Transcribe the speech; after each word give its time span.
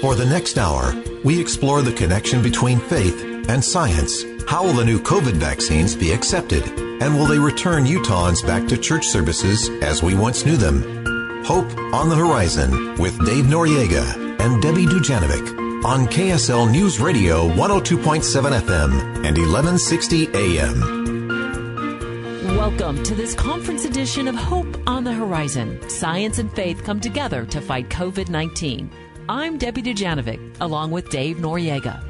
For 0.00 0.14
the 0.14 0.24
next 0.24 0.56
hour, 0.56 0.94
we 1.24 1.38
explore 1.38 1.82
the 1.82 1.92
connection 1.92 2.42
between 2.42 2.80
faith 2.80 3.22
and 3.50 3.62
science. 3.62 4.24
How 4.48 4.64
will 4.64 4.72
the 4.72 4.82
new 4.82 4.98
COVID 4.98 5.34
vaccines 5.34 5.94
be 5.94 6.10
accepted? 6.12 6.66
And 7.02 7.14
will 7.18 7.26
they 7.26 7.38
return 7.38 7.84
Utahns 7.84 8.42
back 8.46 8.66
to 8.68 8.78
church 8.78 9.06
services 9.06 9.68
as 9.82 10.02
we 10.02 10.14
once 10.14 10.46
knew 10.46 10.56
them? 10.56 11.44
Hope 11.44 11.70
on 11.92 12.08
the 12.08 12.16
Horizon 12.16 12.94
with 12.96 13.14
Dave 13.26 13.44
Noriega 13.44 14.40
and 14.40 14.62
Debbie 14.62 14.86
Dujanovic 14.86 15.84
on 15.84 16.06
KSL 16.06 16.72
News 16.72 16.98
Radio 16.98 17.46
102.7 17.50 18.58
FM 18.58 18.92
and 19.26 19.36
1160 19.36 20.28
AM. 20.34 20.80
Welcome 22.56 23.02
to 23.02 23.14
this 23.14 23.34
conference 23.34 23.84
edition 23.84 24.28
of 24.28 24.34
Hope 24.34 24.78
on 24.86 25.04
the 25.04 25.12
Horizon. 25.12 25.78
Science 25.90 26.38
and 26.38 26.50
faith 26.52 26.84
come 26.84 27.00
together 27.00 27.44
to 27.44 27.60
fight 27.60 27.90
COVID 27.90 28.30
19. 28.30 28.90
I'm 29.30 29.58
Debbie 29.58 29.82
Dujanovic, 29.82 30.56
along 30.60 30.90
with 30.90 31.08
Dave 31.08 31.36
Noriega. 31.36 32.02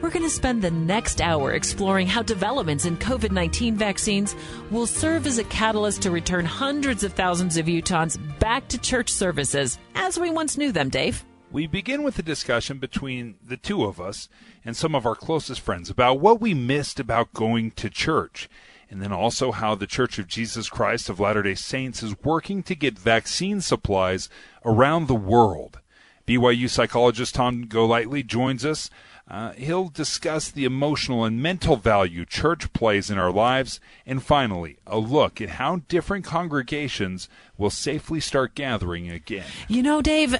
We're 0.00 0.10
going 0.10 0.22
to 0.22 0.30
spend 0.30 0.62
the 0.62 0.70
next 0.70 1.20
hour 1.20 1.50
exploring 1.50 2.06
how 2.06 2.22
developments 2.22 2.84
in 2.84 2.96
COVID 2.96 3.32
19 3.32 3.76
vaccines 3.76 4.36
will 4.70 4.86
serve 4.86 5.26
as 5.26 5.38
a 5.38 5.42
catalyst 5.42 6.02
to 6.02 6.12
return 6.12 6.44
hundreds 6.44 7.02
of 7.02 7.12
thousands 7.14 7.56
of 7.56 7.66
Utahns 7.66 8.20
back 8.38 8.68
to 8.68 8.78
church 8.78 9.10
services 9.10 9.80
as 9.96 10.16
we 10.16 10.30
once 10.30 10.56
knew 10.56 10.70
them, 10.70 10.90
Dave. 10.90 11.24
We 11.50 11.66
begin 11.66 12.04
with 12.04 12.20
a 12.20 12.22
discussion 12.22 12.78
between 12.78 13.34
the 13.44 13.56
two 13.56 13.82
of 13.82 14.00
us 14.00 14.28
and 14.64 14.76
some 14.76 14.94
of 14.94 15.06
our 15.06 15.16
closest 15.16 15.60
friends 15.60 15.90
about 15.90 16.20
what 16.20 16.40
we 16.40 16.54
missed 16.54 17.00
about 17.00 17.34
going 17.34 17.72
to 17.72 17.90
church 17.90 18.48
and 18.88 19.02
then 19.02 19.12
also 19.12 19.50
how 19.50 19.74
the 19.74 19.88
Church 19.88 20.20
of 20.20 20.28
Jesus 20.28 20.68
Christ 20.68 21.08
of 21.08 21.18
Latter 21.18 21.42
day 21.42 21.56
Saints 21.56 22.00
is 22.00 22.14
working 22.22 22.62
to 22.62 22.76
get 22.76 22.96
vaccine 22.96 23.60
supplies 23.60 24.28
around 24.64 25.08
the 25.08 25.16
world. 25.16 25.80
BYU 26.26 26.68
psychologist 26.70 27.34
Tom 27.34 27.66
Golightly 27.66 28.22
joins 28.22 28.64
us. 28.64 28.90
Uh, 29.26 29.52
he'll 29.52 29.88
discuss 29.88 30.50
the 30.50 30.66
emotional 30.66 31.24
and 31.24 31.42
mental 31.42 31.76
value 31.76 32.26
church 32.26 32.70
plays 32.74 33.10
in 33.10 33.18
our 33.18 33.32
lives, 33.32 33.80
and 34.04 34.22
finally, 34.22 34.76
a 34.86 34.98
look 34.98 35.40
at 35.40 35.50
how 35.50 35.76
different 35.88 36.26
congregations 36.26 37.28
will 37.56 37.70
safely 37.70 38.20
start 38.20 38.54
gathering 38.54 39.10
again. 39.10 39.46
You 39.66 39.82
know, 39.82 40.02
Dave, 40.02 40.36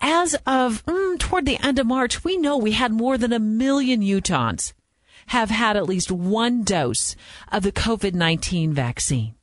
as 0.00 0.34
of 0.46 0.84
mm, 0.86 1.18
toward 1.18 1.44
the 1.44 1.62
end 1.62 1.78
of 1.78 1.86
March, 1.86 2.24
we 2.24 2.38
know 2.38 2.56
we 2.56 2.72
had 2.72 2.92
more 2.92 3.18
than 3.18 3.32
a 3.32 3.38
million 3.38 4.00
Utahns 4.00 4.72
have 5.26 5.50
had 5.50 5.76
at 5.76 5.86
least 5.86 6.10
one 6.10 6.64
dose 6.64 7.16
of 7.52 7.62
the 7.62 7.72
COVID 7.72 8.14
19 8.14 8.72
vaccine. 8.72 9.34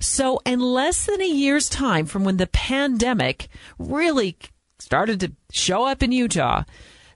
So, 0.00 0.40
in 0.44 0.60
less 0.60 1.06
than 1.06 1.20
a 1.20 1.28
year's 1.28 1.68
time 1.68 2.06
from 2.06 2.24
when 2.24 2.38
the 2.38 2.46
pandemic 2.46 3.48
really 3.78 4.36
started 4.86 5.18
to 5.18 5.32
show 5.50 5.84
up 5.84 6.00
in 6.00 6.12
Utah, 6.12 6.62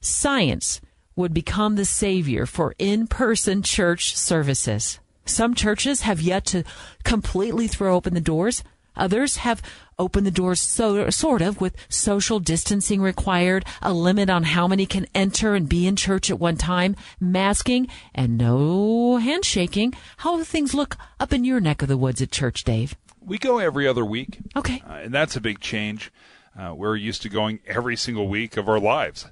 science 0.01 0.81
would 1.15 1.33
become 1.33 1.77
the 1.77 1.85
savior 1.85 2.45
for 2.45 2.75
in 2.81 3.07
person 3.07 3.63
church 3.63 4.17
services. 4.17 4.99
Some 5.25 5.55
churches 5.55 6.01
have 6.01 6.21
yet 6.21 6.45
to 6.47 6.65
completely 7.05 7.69
throw 7.69 7.95
open 7.95 8.15
the 8.15 8.21
doors. 8.21 8.65
Others 8.97 9.37
have 9.37 9.63
opened 10.01 10.27
the 10.27 10.33
doors 10.33 10.61
so, 10.61 11.09
sort 11.11 11.43
of 11.43 11.61
with 11.61 11.77
social 11.89 12.41
distancing 12.41 13.01
required, 13.01 13.65
a 13.81 13.93
limit 13.93 14.29
on 14.29 14.43
how 14.43 14.67
many 14.67 14.85
can 14.85 15.07
enter 15.15 15.55
and 15.55 15.69
be 15.69 15.87
in 15.87 15.95
church 15.95 16.29
at 16.29 16.41
one 16.41 16.57
time, 16.57 16.97
masking, 17.21 17.87
and 18.13 18.37
no 18.37 19.19
handshaking. 19.19 19.95
How 20.17 20.39
do 20.39 20.43
things 20.43 20.75
look 20.75 20.97
up 21.21 21.33
in 21.33 21.45
your 21.45 21.61
neck 21.61 21.83
of 21.83 21.89
the 21.89 21.97
woods 21.97 22.21
at 22.21 22.33
church, 22.33 22.65
Dave? 22.65 22.97
We 23.25 23.39
go 23.39 23.59
every 23.59 23.87
other 23.87 24.05
week. 24.05 24.39
Okay. 24.57 24.83
Uh, 24.85 24.95
and 24.95 25.15
that's 25.15 25.37
a 25.37 25.41
big 25.41 25.61
change. 25.61 26.11
Uh, 26.59 26.75
we're 26.75 26.97
used 26.97 27.23
to 27.23 27.29
going 27.29 27.61
every 27.67 27.97
single 27.97 28.29
week 28.29 28.57
of 28.57 28.69
our 28.69 28.81
lives. 28.81 29.27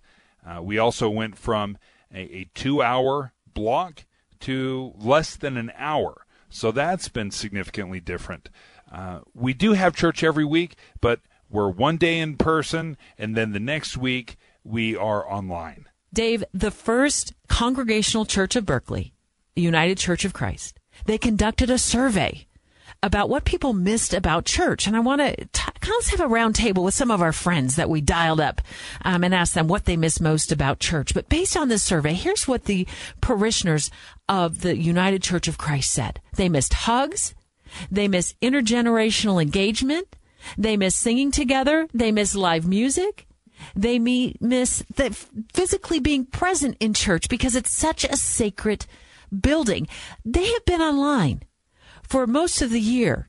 Uh, 0.46 0.62
we 0.62 0.78
also 0.78 1.08
went 1.08 1.36
from 1.36 1.76
a, 2.12 2.20
a 2.20 2.50
two 2.54 2.82
hour 2.82 3.32
block 3.52 4.04
to 4.40 4.92
less 4.96 5.36
than 5.36 5.56
an 5.56 5.72
hour. 5.76 6.24
So 6.48 6.70
that's 6.70 7.08
been 7.08 7.30
significantly 7.30 8.00
different. 8.00 8.48
Uh, 8.90 9.20
we 9.34 9.52
do 9.52 9.72
have 9.72 9.94
church 9.94 10.22
every 10.22 10.44
week, 10.44 10.76
but 11.00 11.20
we're 11.50 11.68
one 11.68 11.96
day 11.96 12.18
in 12.18 12.36
person, 12.36 12.96
and 13.18 13.36
then 13.36 13.52
the 13.52 13.60
next 13.60 13.96
week 13.96 14.36
we 14.64 14.96
are 14.96 15.30
online. 15.30 15.86
Dave, 16.12 16.44
the 16.52 16.70
first 16.70 17.34
Congregational 17.48 18.24
Church 18.24 18.56
of 18.56 18.64
Berkeley, 18.64 19.12
the 19.54 19.62
United 19.62 19.98
Church 19.98 20.24
of 20.24 20.32
Christ, 20.32 20.78
they 21.04 21.18
conducted 21.18 21.68
a 21.68 21.78
survey 21.78 22.46
about 23.03 23.28
what 23.28 23.44
people 23.44 23.72
missed 23.72 24.12
about 24.12 24.44
church. 24.44 24.86
And 24.86 24.97
I 24.97 25.00
want 25.00 25.20
to 25.20 25.34
kind 25.54 25.94
of 26.00 26.09
have 26.09 26.20
a 26.20 26.25
roundtable 26.25 26.84
with 26.84 26.94
some 26.94 27.10
of 27.10 27.22
our 27.22 27.32
friends 27.32 27.76
that 27.76 27.88
we 27.88 28.00
dialed 28.00 28.41
up 28.41 28.60
um, 29.04 29.22
and 29.22 29.34
asked 29.34 29.54
them 29.54 29.69
what 29.69 29.84
they 29.84 29.97
miss 29.97 30.20
most 30.20 30.50
about 30.50 30.81
church. 30.81 31.14
But 31.14 31.28
based 31.28 31.56
on 31.56 31.69
this 31.69 31.82
survey, 31.82 32.14
here's 32.14 32.48
what 32.48 32.64
the 32.64 32.87
parishioners 33.20 33.91
of 34.28 34.62
the 34.62 34.76
United 34.76 35.22
Church 35.22 35.48
of 35.48 35.58
Christ 35.58 35.92
said. 35.92 36.20
They 36.34 36.48
missed 36.48 36.75
hugs. 36.75 37.34
They 37.91 38.08
miss 38.08 38.34
intergenerational 38.42 39.41
engagement. 39.41 40.16
They 40.56 40.76
miss 40.76 40.97
singing 40.97 41.31
together. 41.31 41.88
They 41.94 42.10
miss 42.10 42.34
live 42.34 42.66
music. 42.66 43.26
They 43.75 43.98
miss 43.98 44.84
the 44.94 45.10
physically 45.53 45.98
being 45.98 46.26
present 46.26 46.76
in 46.81 46.94
church 46.94 47.28
because 47.28 47.54
it's 47.54 47.70
such 47.70 48.04
a 48.04 48.16
sacred 48.16 48.87
building. 49.41 49.88
They 50.25 50.47
have 50.53 50.64
been 50.64 50.81
online 50.81 51.42
for 52.08 52.26
most 52.26 52.62
of 52.62 52.70
the 52.70 52.80
year, 52.80 53.28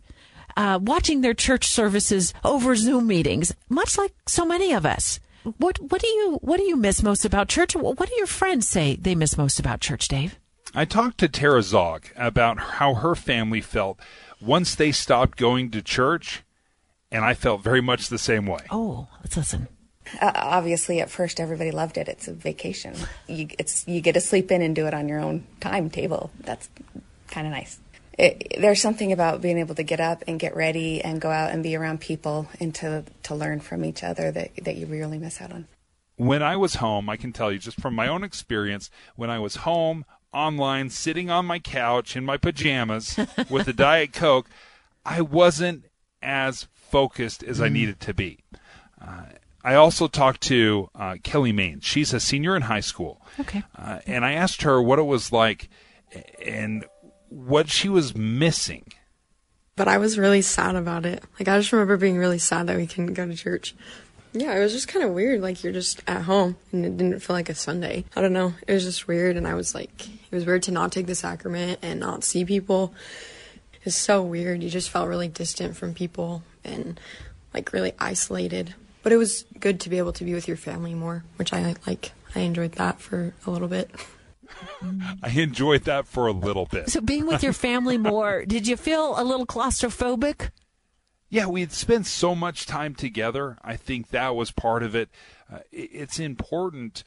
uh, 0.58 0.80
watching 0.82 1.22
their 1.22 1.34
church 1.34 1.68
services 1.68 2.34
over 2.44 2.76
Zoom 2.76 3.08
meetings, 3.08 3.54
much 3.70 3.98
like 3.98 4.14
so 4.26 4.46
many 4.46 4.74
of 4.74 4.86
us. 4.86 5.20
What 5.58 5.80
what 5.80 6.02
do 6.02 6.08
you 6.08 6.40
what 6.42 6.58
do 6.58 6.64
you 6.64 6.76
miss 6.76 7.02
most 7.02 7.24
about 7.24 7.48
church? 7.48 7.76
What 7.76 8.10
do 8.10 8.16
your 8.18 8.28
friends 8.28 8.68
say 8.68 8.98
they 8.98 9.16
miss 9.16 9.38
most 9.38 9.60
about 9.60 9.80
church, 9.80 10.08
Dave? 10.08 10.38
I 10.76 10.86
talked 10.86 11.18
to 11.20 11.28
Tara 11.28 11.64
Zog 11.64 12.08
about 12.16 12.60
how 12.60 12.96
her 12.96 13.16
family 13.16 13.62
felt 13.62 14.00
once 14.42 14.76
they 14.76 14.92
stopped 14.92 15.38
going 15.38 15.72
to 15.72 15.82
church, 15.82 16.44
and 17.12 17.26
I 17.26 17.34
felt 17.34 17.64
very 17.64 17.82
much 17.82 18.10
the 18.10 18.18
same 18.18 18.46
way. 18.46 18.66
Oh, 18.70 19.08
let's 19.22 19.38
listen. 19.38 19.68
Uh, 20.22 20.32
obviously, 20.36 21.00
at 21.02 21.10
first, 21.10 21.40
everybody 21.40 21.72
loved 21.72 21.98
it. 21.98 22.08
It's 22.08 22.28
a 22.28 22.34
vacation. 22.34 22.96
You, 23.28 23.48
it's 23.58 23.88
you 23.88 24.02
get 24.02 24.14
to 24.14 24.22
sleep 24.22 24.52
in 24.52 24.62
and 24.62 24.76
do 24.76 24.88
it 24.88 24.94
on 24.94 25.08
your 25.08 25.20
own 25.20 25.46
timetable. 25.60 26.32
That's 26.42 26.70
kind 27.28 27.48
of 27.48 27.54
nice. 27.54 27.80
It, 28.20 28.58
there's 28.60 28.82
something 28.82 29.14
about 29.14 29.42
being 29.42 29.58
able 29.58 29.76
to 29.76 29.84
get 29.84 30.02
up 30.02 30.26
and 30.28 30.38
get 30.40 30.54
ready 30.54 31.02
and 31.02 31.22
go 31.22 31.32
out 31.32 31.52
and 31.52 31.64
be 31.64 31.76
around 31.76 32.02
people 32.02 32.50
and 32.60 32.76
to 32.76 33.06
to 33.24 33.36
learn 33.36 33.62
from 33.62 33.86
each 33.86 34.04
other 34.04 34.30
that 34.32 34.52
that 34.64 34.76
you 34.76 34.86
really 34.86 35.18
miss 35.18 35.42
out 35.42 35.54
on. 35.54 35.68
When 36.18 36.44
I 36.44 36.58
was 36.58 36.76
home, 36.76 37.10
I 37.10 37.16
can 37.16 37.32
tell 37.32 37.50
you 37.50 37.60
just 37.60 37.80
from 37.80 37.96
my 37.96 38.10
own 38.10 38.26
experience, 38.26 38.92
when 39.16 39.30
I 39.30 39.40
was 39.40 39.58
home 39.58 40.04
online, 40.34 40.90
sitting 40.90 41.30
on 41.30 41.46
my 41.46 41.60
couch 41.60 42.18
in 42.18 42.26
my 42.26 42.36
pajamas 42.36 43.18
with 43.50 43.70
a 43.70 43.74
Diet 43.74 44.12
Coke, 44.12 44.50
I 45.06 45.22
wasn't 45.22 45.86
as 46.22 46.68
focused 46.74 47.42
as 47.42 47.60
mm. 47.60 47.64
I 47.64 47.70
needed 47.70 48.02
to 48.02 48.14
be. 48.14 48.40
Uh, 49.02 49.28
I 49.64 49.76
also 49.76 50.08
talked 50.10 50.42
to 50.42 50.90
uh, 50.94 51.16
Kelly 51.24 51.54
Main. 51.54 51.80
She's 51.80 52.14
a 52.14 52.20
senior 52.20 52.56
in 52.56 52.64
high 52.64 52.80
school. 52.82 53.22
Okay. 53.40 53.64
Uh, 53.78 54.00
and 54.06 54.26
I 54.26 54.34
asked 54.34 54.64
her 54.64 54.82
what 54.82 55.00
it 55.00 55.04
was 55.04 55.32
like 55.32 55.70
and 56.44 56.86
what 57.30 57.70
she 57.70 57.90
was 57.90 58.16
missing. 58.16 58.92
But 59.76 59.88
I 59.88 59.98
was 59.98 60.18
really 60.18 60.42
sad 60.42 60.76
about 60.76 61.06
it. 61.06 61.24
Like, 61.40 61.48
I 61.48 61.58
just 61.58 61.72
remember 61.72 61.96
being 61.96 62.18
really 62.18 62.40
sad 62.40 62.68
that 62.68 62.76
we 62.76 62.86
couldn't 62.86 63.14
go 63.14 63.26
to 63.26 63.36
church. 63.36 63.76
Yeah, 64.34 64.56
it 64.56 64.60
was 64.60 64.74
just 64.74 64.88
kind 64.88 65.04
of 65.04 65.12
weird. 65.12 65.42
Like 65.42 65.64
you're 65.64 65.74
just 65.74 66.04
at 66.06 66.24
home 66.24 66.58
and 66.72 66.86
it 66.86 66.98
didn't 66.98 67.20
feel 67.20 67.36
like 67.36 67.50
a 67.50 67.56
Sunday. 67.56 68.06
I 68.16 68.22
don't 68.22 68.34
know. 68.34 68.54
It 68.68 68.74
was 68.74 68.84
just 68.84 69.08
weird. 69.08 69.38
And 69.38 69.48
I 69.48 69.56
was 69.56 69.74
like, 69.74 70.08
it 70.08 70.36
was 70.36 70.46
weird 70.46 70.64
to 70.64 70.72
not 70.72 70.92
take 70.92 71.08
the 71.08 71.16
sacrament 71.16 71.80
and 71.82 72.00
not 72.00 72.24
see 72.24 72.46
people. 72.46 72.94
It's 73.84 73.96
so 73.96 74.22
weird. 74.22 74.62
You 74.62 74.70
just 74.70 74.90
felt 74.90 75.08
really 75.08 75.28
distant 75.28 75.78
from 75.78 75.94
people 75.94 76.44
and 76.64 77.00
like 77.54 77.74
really 77.74 77.94
isolated. 77.98 78.76
But 79.02 79.14
it 79.14 79.18
was 79.18 79.46
good 79.60 79.80
to 79.82 79.90
be 79.90 79.98
able 79.98 80.14
to 80.14 80.24
be 80.24 80.34
with 80.34 80.48
your 80.48 80.58
family 80.58 80.94
more, 80.94 81.24
which 81.38 81.54
I 81.54 81.76
like. 81.88 82.12
I 82.36 82.42
enjoyed 82.42 82.74
that 82.74 83.00
for 83.00 83.34
a 83.48 83.52
little 83.52 83.68
bit. 83.68 83.90
I 85.24 85.30
enjoyed 85.30 85.84
that 85.84 86.08
for 86.08 86.28
a 86.28 86.32
little 86.32 86.66
bit. 86.66 86.90
So 86.90 87.02
being 87.02 87.26
with 87.26 87.44
your 87.44 87.54
family 87.54 87.98
more, 87.98 88.46
did 88.48 88.68
you 88.68 88.78
feel 88.78 89.20
a 89.20 89.24
little 89.24 89.46
claustrophobic? 89.46 90.52
Yeah, 91.30 91.46
we 91.46 91.62
had 91.62 91.72
spent 91.72 92.08
so 92.08 92.34
much 92.34 92.66
time 92.66 92.96
together. 92.96 93.58
I 93.62 93.76
think 93.76 94.10
that 94.10 94.36
was 94.36 94.52
part 94.52 94.82
of 94.82 94.96
it. 94.96 95.10
Uh, 95.52 95.60
it's 95.72 96.20
important 96.20 97.04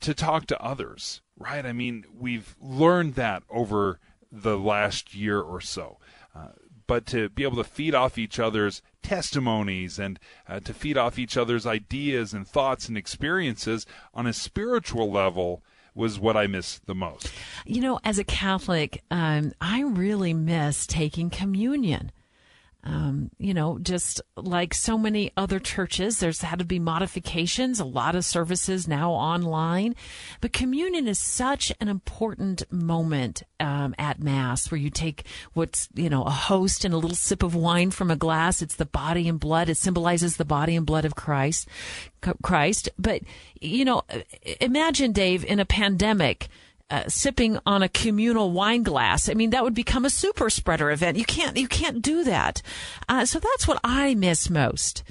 to 0.00 0.14
talk 0.14 0.46
to 0.46 0.60
others, 0.60 1.20
right? 1.38 1.64
I 1.64 1.72
mean, 1.72 2.04
we've 2.12 2.56
learned 2.60 3.14
that 3.14 3.44
over 3.48 4.00
the 4.32 4.58
last 4.58 5.14
year 5.14 5.40
or 5.40 5.60
so. 5.60 5.98
Uh, 6.34 6.48
but 6.86 7.06
to 7.06 7.28
be 7.28 7.44
able 7.44 7.56
to 7.56 7.64
feed 7.64 7.94
off 7.94 8.18
each 8.18 8.40
other's 8.40 8.82
testimonies 9.02 9.98
and 9.98 10.18
uh, 10.48 10.58
to 10.58 10.74
feed 10.74 10.98
off 10.98 11.20
each 11.20 11.36
other's 11.36 11.64
ideas 11.64 12.34
and 12.34 12.48
thoughts 12.48 12.88
and 12.88 12.96
experiences 12.96 13.86
on 14.12 14.26
a 14.26 14.32
spiritual 14.32 15.08
level 15.08 15.62
was 15.94 16.18
what 16.18 16.36
I 16.36 16.46
miss 16.46 16.78
the 16.86 16.94
most. 16.94 17.30
You 17.66 17.80
know, 17.80 18.00
as 18.04 18.18
a 18.18 18.24
Catholic, 18.24 19.02
um, 19.10 19.52
I 19.60 19.82
really 19.82 20.34
miss 20.34 20.86
taking 20.86 21.30
communion. 21.30 22.12
Um, 22.82 23.30
you 23.38 23.52
know, 23.52 23.78
just 23.78 24.22
like 24.36 24.72
so 24.72 24.96
many 24.96 25.32
other 25.36 25.58
churches, 25.58 26.18
there's 26.18 26.40
had 26.40 26.60
to 26.60 26.64
be 26.64 26.78
modifications, 26.78 27.78
a 27.78 27.84
lot 27.84 28.14
of 28.14 28.24
services 28.24 28.88
now 28.88 29.12
online. 29.12 29.94
But 30.40 30.54
communion 30.54 31.06
is 31.06 31.18
such 31.18 31.72
an 31.80 31.88
important 31.88 32.62
moment 32.72 33.42
um, 33.58 33.94
at 33.98 34.22
Mass 34.22 34.70
where 34.70 34.80
you 34.80 34.88
take 34.88 35.26
what's, 35.52 35.90
you 35.94 36.08
know, 36.08 36.22
a 36.22 36.30
host 36.30 36.86
and 36.86 36.94
a 36.94 36.96
little 36.96 37.16
sip 37.16 37.42
of 37.42 37.54
wine 37.54 37.90
from 37.90 38.10
a 38.10 38.16
glass. 38.16 38.62
It's 38.62 38.76
the 38.76 38.86
body 38.86 39.28
and 39.28 39.38
blood. 39.38 39.68
It 39.68 39.76
symbolizes 39.76 40.36
the 40.36 40.46
body 40.46 40.74
and 40.74 40.86
blood 40.86 41.04
of 41.04 41.14
Christ. 41.14 41.68
Christ. 42.42 42.88
But, 42.98 43.22
you 43.60 43.84
know, 43.84 44.02
imagine, 44.60 45.12
Dave, 45.12 45.44
in 45.44 45.60
a 45.60 45.66
pandemic, 45.66 46.48
uh, 46.90 47.08
sipping 47.08 47.58
on 47.66 47.82
a 47.82 47.88
communal 47.88 48.50
wine 48.50 48.82
glass. 48.82 49.28
I 49.28 49.34
mean, 49.34 49.50
that 49.50 49.64
would 49.64 49.74
become 49.74 50.04
a 50.04 50.10
super 50.10 50.50
spreader 50.50 50.90
event. 50.90 51.16
You 51.16 51.24
can't, 51.24 51.56
you 51.56 51.68
can't 51.68 52.02
do 52.02 52.24
that. 52.24 52.62
Uh, 53.08 53.24
so 53.24 53.38
that's 53.38 53.68
what 53.68 53.80
I 53.84 54.14
miss 54.14 54.50
most 54.50 55.02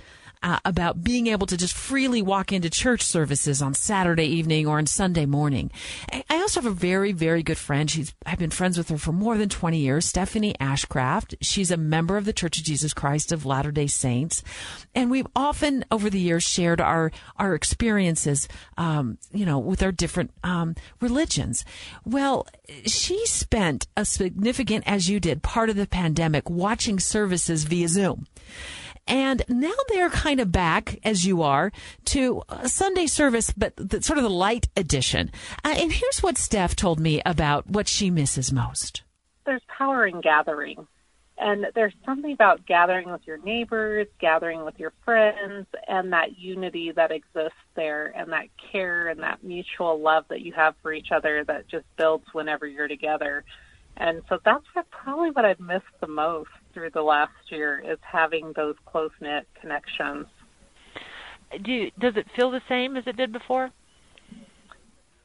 uh, 0.42 0.60
about 0.64 1.04
being 1.04 1.28
able 1.28 1.48
to 1.48 1.58
just 1.58 1.74
freely 1.74 2.22
walk 2.22 2.52
into 2.52 2.70
church 2.70 3.02
services 3.02 3.62
on 3.62 3.74
Saturday 3.74 4.26
evening 4.26 4.68
or 4.68 4.78
on 4.78 4.86
Sunday 4.86 5.26
morning. 5.26 5.70
I 6.12 6.38
also 6.38 6.62
have 6.62 6.72
a 6.72 6.76
very, 6.76 7.12
very 7.12 7.44
good 7.44 7.58
friend. 7.58 7.90
She's 7.90 8.14
I've 8.26 8.40
been 8.40 8.50
friends 8.50 8.78
with 8.78 8.90
her 8.90 8.98
for 8.98 9.12
more 9.12 9.38
than 9.38 9.50
20 9.50 9.78
years, 9.78 10.06
Stephanie 10.06 10.56
Ashcraft. 10.60 11.36
She's 11.42 11.72
a 11.72 11.78
member 11.78 12.18
of 12.18 12.26
the 12.26 12.34
Church 12.34 12.58
of 12.58 12.64
Jesus 12.64 12.94
Christ 12.94 13.32
of 13.32 13.46
Latter-day 13.46 13.88
Saints. 13.88 14.44
And 14.96 15.12
we've 15.12 15.28
often 15.36 15.84
over 15.92 16.10
the 16.10 16.20
years 16.20 16.44
shared 16.44 16.80
our, 16.80 17.12
our 17.38 17.54
experiences, 17.54 18.48
um, 18.78 19.18
you 19.34 19.46
know, 19.46 19.60
with 19.60 19.84
our 19.84 19.92
different, 19.92 20.32
um, 20.44 20.76
religions. 21.02 21.66
Well, 22.06 22.48
she 22.86 23.26
spent 23.26 23.88
a 23.98 24.06
significant, 24.06 24.86
as 24.88 25.10
you 25.10 25.20
did, 25.20 25.44
part 25.44 25.70
of 25.70 25.76
the 25.76 25.88
pandemic 25.88 26.50
watching 26.50 27.00
services 27.00 27.66
via 27.66 27.88
Zoom. 27.88 28.26
And 29.10 29.44
now 29.50 29.74
they're 29.90 30.12
kind 30.12 30.40
of 30.40 30.52
back, 30.52 31.00
as 31.04 31.26
you 31.26 31.42
are, 31.42 31.72
to 32.06 32.44
Sunday 32.66 33.08
service, 33.08 33.52
but 33.52 33.74
the, 33.76 34.04
sort 34.04 34.20
of 34.20 34.24
the 34.24 34.30
light 34.30 34.70
edition. 34.78 35.32
Uh, 35.66 35.76
and 35.78 35.92
here's 35.92 36.22
what 36.22 36.38
Steph 36.38 36.76
told 36.76 37.00
me 37.00 37.20
about 37.26 37.68
what 37.68 37.88
she 37.88 38.12
misses 38.12 38.54
most. 38.54 39.02
There's 39.46 39.64
power 39.68 40.06
in 40.06 40.22
gathering. 40.22 40.88
And 41.40 41.68
there's 41.74 41.94
something 42.06 42.34
about 42.34 42.66
gathering 42.66 43.10
with 43.10 43.22
your 43.26 43.38
neighbors, 43.38 44.08
gathering 44.20 44.64
with 44.66 44.78
your 44.78 44.92
friends, 45.06 45.68
and 45.88 46.12
that 46.14 46.38
unity 46.38 46.92
that 46.92 47.12
exists 47.12 47.58
there, 47.76 48.14
and 48.16 48.32
that 48.34 48.50
care 48.72 49.08
and 49.08 49.22
that 49.22 49.42
mutual 49.42 50.00
love 50.00 50.26
that 50.30 50.42
you 50.42 50.52
have 50.54 50.76
for 50.82 50.92
each 50.94 51.12
other 51.12 51.44
that 51.46 51.68
just 51.70 51.86
builds 51.98 52.26
whenever 52.34 52.68
you're 52.68 52.90
together. 52.90 53.46
And 53.96 54.22
so 54.30 54.38
that's 54.44 54.66
probably 54.92 55.32
what 55.32 55.46
I've 55.46 55.60
missed 55.62 55.86
the 56.00 56.08
most 56.08 56.50
through 56.74 56.92
the 56.92 57.02
last 57.02 57.32
year 57.50 57.84
is 57.86 57.98
having 58.02 58.54
those 58.56 58.76
close 58.86 59.12
knit 59.22 59.48
connections. 59.60 60.26
Do 61.64 61.72
you, 61.72 61.92
does 62.00 62.16
it 62.16 62.28
feel 62.36 62.52
the 62.52 62.62
same 62.70 62.96
as 62.96 63.06
it 63.08 63.18
did 63.18 63.32
before? 63.32 63.72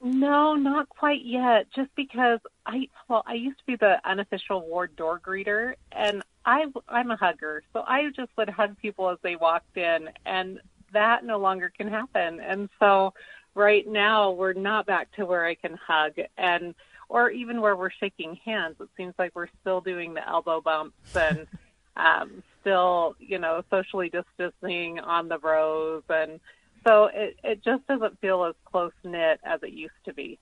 No, 0.03 0.55
not 0.55 0.89
quite 0.91 1.25
yet. 1.25 1.67
Just 1.75 1.91
because 1.97 2.39
I 2.67 2.89
well, 3.09 3.23
I 3.27 3.35
used 3.35 3.59
to 3.59 3.65
be 3.67 3.77
the 3.77 3.97
unofficial 4.05 4.61
ward 4.61 4.95
door 4.97 5.19
greeter, 5.19 5.75
and 5.93 6.23
I 6.45 6.67
I'm 6.89 7.11
a 7.11 7.17
hugger, 7.17 7.63
so 7.73 7.85
I 7.87 8.11
just 8.15 8.31
would 8.37 8.51
hug 8.51 8.77
people 8.83 9.09
as 9.09 9.17
they 9.23 9.37
walked 9.37 9.79
in, 9.79 10.11
and 10.27 10.61
that 10.93 11.25
no 11.25 11.39
longer 11.39 11.73
can 11.75 11.89
happen. 11.89 12.41
And 12.41 12.69
so 12.79 13.15
right 13.55 13.87
now 13.87 14.33
we're 14.33 14.53
not 14.53 14.87
back 14.87 15.11
to 15.13 15.25
where 15.25 15.47
I 15.47 15.55
can 15.55 15.79
hug 15.87 16.13
and 16.37 16.75
or 17.09 17.31
even 17.31 17.61
where 17.61 17.77
we're 17.77 17.91
shaking 17.91 18.39
hands, 18.45 18.77
it 18.81 18.89
seems 18.97 19.15
like 19.19 19.33
we're 19.35 19.49
still 19.61 19.81
doing 19.81 20.15
the 20.15 20.27
elbow 20.29 20.61
bumps 20.61 21.17
and 21.17 21.47
um, 21.97 22.43
still, 22.61 23.15
you 23.19 23.39
know, 23.39 23.63
socially 23.71 24.11
distancing 24.11 24.99
on 25.01 25.29
the 25.29 25.39
rows. 25.39 26.03
And 26.09 26.41
so 26.87 27.11
it, 27.13 27.37
it 27.45 27.65
just 27.65 27.87
doesn't 27.87 28.21
feel 28.21 28.45
as 28.45 28.55
close 28.65 28.93
knit 29.03 29.41
as 29.45 29.63
it 29.63 29.73
used 29.73 29.93
to 30.07 30.15
be. 30.15 30.39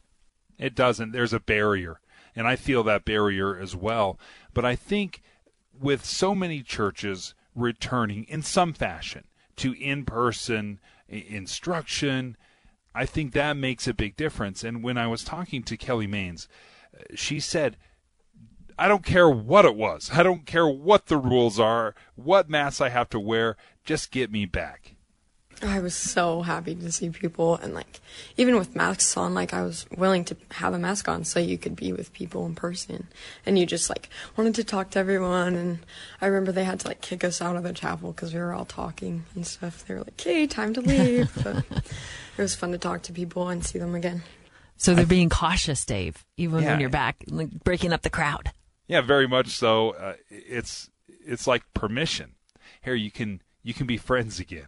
It 0.58 0.74
doesn't. 0.74 1.12
There's 1.12 1.32
a 1.32 1.40
barrier. 1.40 2.00
And 2.34 2.46
I 2.46 2.56
feel 2.56 2.82
that 2.84 3.04
barrier 3.04 3.58
as 3.58 3.76
well. 3.76 4.18
But 4.54 4.64
I 4.64 4.74
think 4.76 5.22
with 5.78 6.04
so 6.04 6.34
many 6.34 6.62
churches 6.62 7.34
returning 7.54 8.24
in 8.24 8.42
some 8.42 8.72
fashion 8.72 9.24
to 9.56 9.72
in 9.72 10.04
person 10.04 10.80
instruction, 11.08 12.36
I 12.94 13.06
think 13.06 13.32
that 13.32 13.56
makes 13.56 13.86
a 13.86 13.94
big 13.94 14.16
difference. 14.16 14.64
And 14.64 14.82
when 14.82 14.98
I 14.98 15.06
was 15.06 15.24
talking 15.24 15.62
to 15.64 15.76
Kelly 15.76 16.06
Maines, 16.06 16.46
uh, 16.94 17.02
she 17.14 17.40
said, 17.40 17.76
I 18.78 18.88
don't 18.88 19.04
care 19.04 19.28
what 19.28 19.64
it 19.64 19.76
was. 19.76 20.10
I 20.12 20.22
don't 20.22 20.46
care 20.46 20.66
what 20.66 21.06
the 21.06 21.16
rules 21.16 21.60
are, 21.60 21.94
what 22.14 22.50
masks 22.50 22.80
I 22.80 22.88
have 22.88 23.08
to 23.10 23.20
wear. 23.20 23.56
Just 23.84 24.10
get 24.10 24.30
me 24.30 24.44
back. 24.46 24.96
I 25.64 25.78
was 25.78 25.94
so 25.94 26.42
happy 26.42 26.74
to 26.74 26.90
see 26.90 27.10
people, 27.10 27.54
and 27.56 27.72
like, 27.72 28.00
even 28.36 28.56
with 28.56 28.74
masks 28.74 29.16
on, 29.16 29.32
like, 29.32 29.54
I 29.54 29.62
was 29.62 29.86
willing 29.96 30.24
to 30.24 30.36
have 30.52 30.74
a 30.74 30.78
mask 30.78 31.08
on 31.08 31.24
so 31.24 31.38
you 31.38 31.56
could 31.56 31.76
be 31.76 31.92
with 31.92 32.12
people 32.12 32.44
in 32.46 32.56
person. 32.56 33.06
And 33.46 33.58
you 33.58 33.64
just 33.64 33.88
like 33.88 34.08
wanted 34.36 34.56
to 34.56 34.64
talk 34.64 34.90
to 34.90 34.98
everyone. 34.98 35.54
And 35.54 35.78
I 36.20 36.26
remember 36.26 36.50
they 36.50 36.64
had 36.64 36.80
to 36.80 36.88
like 36.88 37.00
kick 37.00 37.22
us 37.22 37.40
out 37.40 37.56
of 37.56 37.62
the 37.62 37.72
chapel 37.72 38.12
because 38.12 38.34
we 38.34 38.40
were 38.40 38.52
all 38.52 38.64
talking 38.64 39.24
and 39.34 39.46
stuff. 39.46 39.86
They 39.86 39.94
were 39.94 40.00
like, 40.00 40.20
"Okay, 40.20 40.46
time 40.46 40.74
to 40.74 40.80
leave." 40.82 41.30
but 41.42 41.64
it 42.38 42.42
was 42.42 42.54
fun 42.56 42.72
to 42.72 42.78
talk 42.78 43.02
to 43.02 43.12
people 43.12 43.48
and 43.48 43.64
see 43.64 43.78
them 43.78 43.94
again. 43.94 44.22
So 44.76 44.94
they're 44.94 45.06
being 45.06 45.28
cautious, 45.28 45.84
Dave, 45.84 46.24
even 46.36 46.62
yeah. 46.62 46.72
when 46.72 46.80
you're 46.80 46.90
back, 46.90 47.22
like 47.28 47.50
breaking 47.62 47.92
up 47.92 48.02
the 48.02 48.10
crowd. 48.10 48.50
Yeah, 48.88 49.00
very 49.00 49.28
much 49.28 49.48
so. 49.48 49.90
Uh, 49.90 50.14
it's 50.28 50.90
it's 51.08 51.46
like 51.46 51.62
permission. 51.72 52.34
Here, 52.82 52.94
you 52.94 53.12
can 53.12 53.42
you 53.62 53.74
can 53.74 53.86
be 53.86 53.96
friends 53.96 54.40
again. 54.40 54.66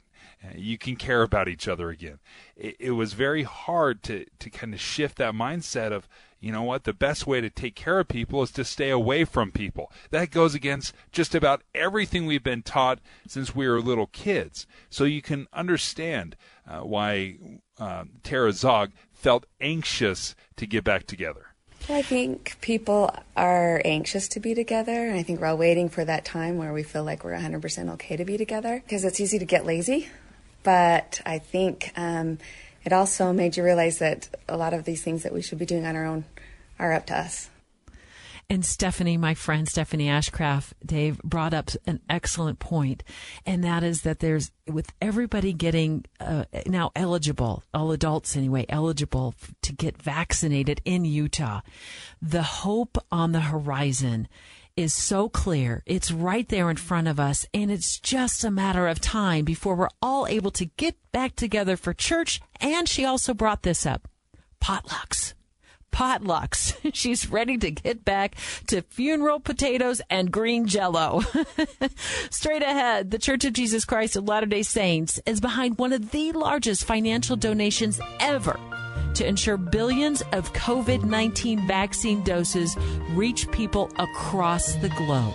You 0.54 0.78
can 0.78 0.96
care 0.96 1.22
about 1.22 1.48
each 1.48 1.68
other 1.68 1.90
again. 1.90 2.18
It, 2.56 2.76
it 2.78 2.90
was 2.92 3.12
very 3.12 3.42
hard 3.44 4.02
to 4.04 4.26
to 4.38 4.50
kind 4.50 4.74
of 4.74 4.80
shift 4.80 5.18
that 5.18 5.34
mindset 5.34 5.92
of 5.92 6.08
you 6.40 6.52
know 6.52 6.62
what 6.62 6.84
the 6.84 6.92
best 6.92 7.26
way 7.26 7.40
to 7.40 7.48
take 7.48 7.74
care 7.74 8.00
of 8.00 8.08
people 8.08 8.42
is 8.42 8.50
to 8.52 8.64
stay 8.64 8.90
away 8.90 9.24
from 9.24 9.50
people. 9.50 9.90
That 10.10 10.30
goes 10.30 10.54
against 10.54 10.94
just 11.10 11.34
about 11.34 11.62
everything 11.74 12.26
we've 12.26 12.42
been 12.42 12.62
taught 12.62 13.00
since 13.26 13.54
we 13.54 13.66
were 13.66 13.80
little 13.80 14.08
kids. 14.08 14.66
So 14.90 15.04
you 15.04 15.22
can 15.22 15.46
understand 15.52 16.36
uh, 16.68 16.80
why 16.80 17.38
uh, 17.78 18.04
Tara 18.22 18.52
Zog 18.52 18.92
felt 19.12 19.46
anxious 19.60 20.34
to 20.56 20.66
get 20.66 20.84
back 20.84 21.06
together. 21.06 21.54
I 21.88 22.00
think 22.00 22.56
people 22.62 23.14
are 23.36 23.82
anxious 23.84 24.26
to 24.28 24.40
be 24.40 24.54
together, 24.54 25.06
and 25.06 25.18
I 25.18 25.22
think 25.22 25.40
we're 25.40 25.48
all 25.48 25.58
waiting 25.58 25.90
for 25.90 26.02
that 26.04 26.24
time 26.24 26.56
where 26.56 26.72
we 26.72 26.82
feel 26.82 27.04
like 27.04 27.24
we're 27.24 27.34
100% 27.34 27.90
okay 27.92 28.16
to 28.16 28.24
be 28.24 28.38
together 28.38 28.82
because 28.82 29.04
it's 29.04 29.20
easy 29.20 29.38
to 29.38 29.44
get 29.44 29.66
lazy. 29.66 30.08
But 30.64 31.20
I 31.24 31.38
think 31.38 31.92
um, 31.96 32.38
it 32.84 32.92
also 32.92 33.32
made 33.32 33.56
you 33.56 33.62
realize 33.62 33.98
that 33.98 34.28
a 34.48 34.56
lot 34.56 34.74
of 34.74 34.84
these 34.84 35.02
things 35.02 35.22
that 35.22 35.32
we 35.32 35.42
should 35.42 35.58
be 35.58 35.66
doing 35.66 35.86
on 35.86 35.94
our 35.94 36.04
own 36.04 36.24
are 36.78 36.92
up 36.92 37.06
to 37.06 37.16
us. 37.16 37.50
And 38.50 38.64
Stephanie, 38.64 39.16
my 39.16 39.32
friend 39.32 39.66
Stephanie 39.66 40.08
Ashcraft, 40.08 40.74
Dave 40.84 41.18
brought 41.22 41.54
up 41.54 41.70
an 41.86 42.00
excellent 42.10 42.58
point, 42.58 43.02
and 43.46 43.64
that 43.64 43.82
is 43.82 44.02
that 44.02 44.18
there's 44.18 44.50
with 44.66 44.92
everybody 45.00 45.54
getting 45.54 46.04
uh, 46.20 46.44
now 46.66 46.90
eligible, 46.94 47.62
all 47.72 47.90
adults 47.90 48.36
anyway, 48.36 48.66
eligible 48.68 49.34
to 49.62 49.72
get 49.72 50.00
vaccinated 50.00 50.82
in 50.84 51.06
Utah, 51.06 51.62
the 52.20 52.42
hope 52.42 52.98
on 53.10 53.32
the 53.32 53.40
horizon 53.40 54.28
is 54.76 54.92
so 54.92 55.28
clear. 55.28 55.82
It's 55.86 56.10
right 56.10 56.48
there 56.48 56.70
in 56.70 56.76
front 56.76 57.08
of 57.08 57.20
us, 57.20 57.46
and 57.54 57.70
it's 57.70 57.98
just 57.98 58.44
a 58.44 58.50
matter 58.50 58.88
of 58.88 59.00
time 59.00 59.44
before 59.44 59.74
we're 59.74 59.88
all 60.02 60.26
able 60.26 60.50
to 60.52 60.66
get 60.66 60.96
back 61.12 61.36
together 61.36 61.76
for 61.76 61.94
church. 61.94 62.40
And 62.60 62.88
she 62.88 63.04
also 63.04 63.34
brought 63.34 63.62
this 63.62 63.86
up 63.86 64.08
potlucks. 64.60 65.34
Potlucks. 65.92 66.74
She's 66.94 67.30
ready 67.30 67.56
to 67.58 67.70
get 67.70 68.04
back 68.04 68.34
to 68.66 68.82
funeral 68.82 69.38
potatoes 69.38 70.00
and 70.10 70.32
green 70.32 70.66
jello. 70.66 71.22
Straight 72.30 72.62
ahead, 72.62 73.10
the 73.10 73.18
Church 73.18 73.44
of 73.44 73.52
Jesus 73.52 73.84
Christ 73.84 74.16
of 74.16 74.24
Latter 74.24 74.46
day 74.46 74.62
Saints 74.62 75.20
is 75.26 75.40
behind 75.40 75.78
one 75.78 75.92
of 75.92 76.10
the 76.10 76.32
largest 76.32 76.84
financial 76.84 77.36
donations 77.36 78.00
ever 78.18 78.58
to 79.14 79.26
ensure 79.26 79.56
billions 79.56 80.22
of 80.32 80.52
COVID 80.52 81.04
19 81.04 81.66
vaccine 81.66 82.22
doses 82.22 82.76
reach 83.10 83.50
people 83.50 83.90
across 83.98 84.74
the 84.76 84.88
globe. 84.90 85.34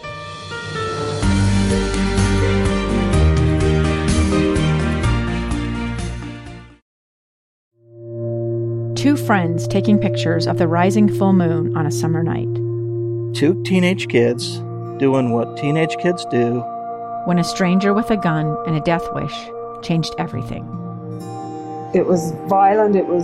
Two 8.96 9.16
friends 9.16 9.66
taking 9.68 9.98
pictures 9.98 10.46
of 10.46 10.58
the 10.58 10.68
rising 10.68 11.08
full 11.08 11.32
moon 11.32 11.78
on 11.78 11.86
a 11.86 11.92
summer 11.92 12.22
night. 12.22 12.54
Two 13.34 13.64
teenage 13.64 14.10
kids 14.10 14.58
doing 14.98 15.32
what 15.32 15.56
teenage 15.56 15.96
kids 15.98 16.26
do. 16.26 16.60
When 17.26 17.40
a 17.40 17.44
stranger 17.44 17.94
with 17.94 18.12
a 18.12 18.18
gun 18.18 18.58
and 18.68 18.76
a 18.76 18.82
death 18.82 19.08
wish 19.14 19.50
changed 19.82 20.14
everything. 20.18 20.64
It 21.96 22.06
was 22.06 22.34
violent, 22.50 22.96
it 22.98 23.06
was 23.06 23.24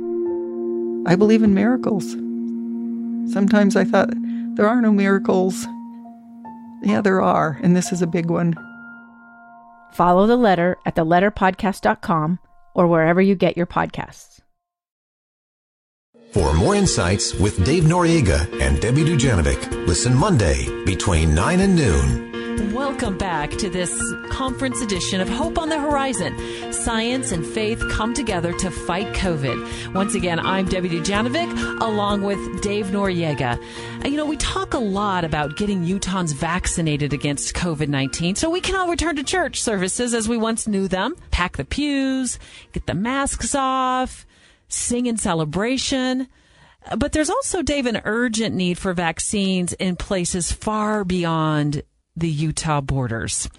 I 1.05 1.15
believe 1.15 1.43
in 1.43 1.53
miracles. 1.53 2.11
Sometimes 3.33 3.75
I 3.75 3.83
thought 3.83 4.09
there 4.55 4.67
are 4.67 4.81
no 4.81 4.91
miracles. 4.91 5.65
Yeah, 6.83 7.01
there 7.01 7.21
are, 7.21 7.59
and 7.63 7.75
this 7.75 7.91
is 7.91 8.01
a 8.01 8.07
big 8.07 8.29
one. 8.29 8.55
Follow 9.93 10.27
the 10.27 10.37
letter 10.37 10.77
at 10.85 10.95
theletterpodcast.com 10.95 12.39
or 12.73 12.87
wherever 12.87 13.21
you 13.21 13.35
get 13.35 13.57
your 13.57 13.67
podcasts. 13.67 14.39
For 16.31 16.53
more 16.53 16.75
insights 16.75 17.33
with 17.33 17.63
Dave 17.65 17.83
Noriega 17.83 18.61
and 18.61 18.79
Debbie 18.79 19.03
Dujanovic, 19.03 19.85
listen 19.85 20.15
Monday 20.15 20.65
between 20.85 21.35
9 21.35 21.59
and 21.59 21.75
noon. 21.75 22.40
Welcome 22.51 23.17
back 23.17 23.51
to 23.51 23.69
this 23.69 23.97
conference 24.29 24.81
edition 24.81 25.21
of 25.21 25.29
Hope 25.29 25.57
on 25.57 25.69
the 25.69 25.79
Horizon. 25.79 26.73
Science 26.73 27.31
and 27.31 27.45
faith 27.45 27.81
come 27.89 28.13
together 28.13 28.51
to 28.59 28.69
fight 28.69 29.07
COVID. 29.13 29.93
Once 29.93 30.15
again, 30.15 30.37
I'm 30.37 30.65
Debbie 30.65 30.89
Dujanovic 30.89 31.81
along 31.81 32.23
with 32.23 32.61
Dave 32.61 32.87
Noriega. 32.87 33.57
You 34.03 34.17
know, 34.17 34.25
we 34.25 34.35
talk 34.35 34.73
a 34.73 34.79
lot 34.79 35.23
about 35.23 35.55
getting 35.55 35.85
Utahns 35.85 36.33
vaccinated 36.33 37.13
against 37.13 37.55
COVID 37.55 37.87
19 37.87 38.35
so 38.35 38.49
we 38.49 38.59
can 38.59 38.75
all 38.75 38.89
return 38.89 39.15
to 39.15 39.23
church 39.23 39.61
services 39.61 40.13
as 40.13 40.27
we 40.27 40.35
once 40.35 40.67
knew 40.67 40.89
them, 40.89 41.15
pack 41.31 41.55
the 41.55 41.63
pews, 41.63 42.37
get 42.73 42.85
the 42.85 42.93
masks 42.93 43.55
off, 43.55 44.25
sing 44.67 45.05
in 45.05 45.15
celebration. 45.15 46.27
But 46.97 47.13
there's 47.13 47.29
also, 47.29 47.61
Dave, 47.61 47.85
an 47.85 48.01
urgent 48.03 48.55
need 48.55 48.77
for 48.77 48.93
vaccines 48.93 49.71
in 49.73 49.95
places 49.95 50.51
far 50.51 51.05
beyond 51.05 51.83
the 52.15 52.29
Utah 52.29 52.81
borders. 52.81 53.49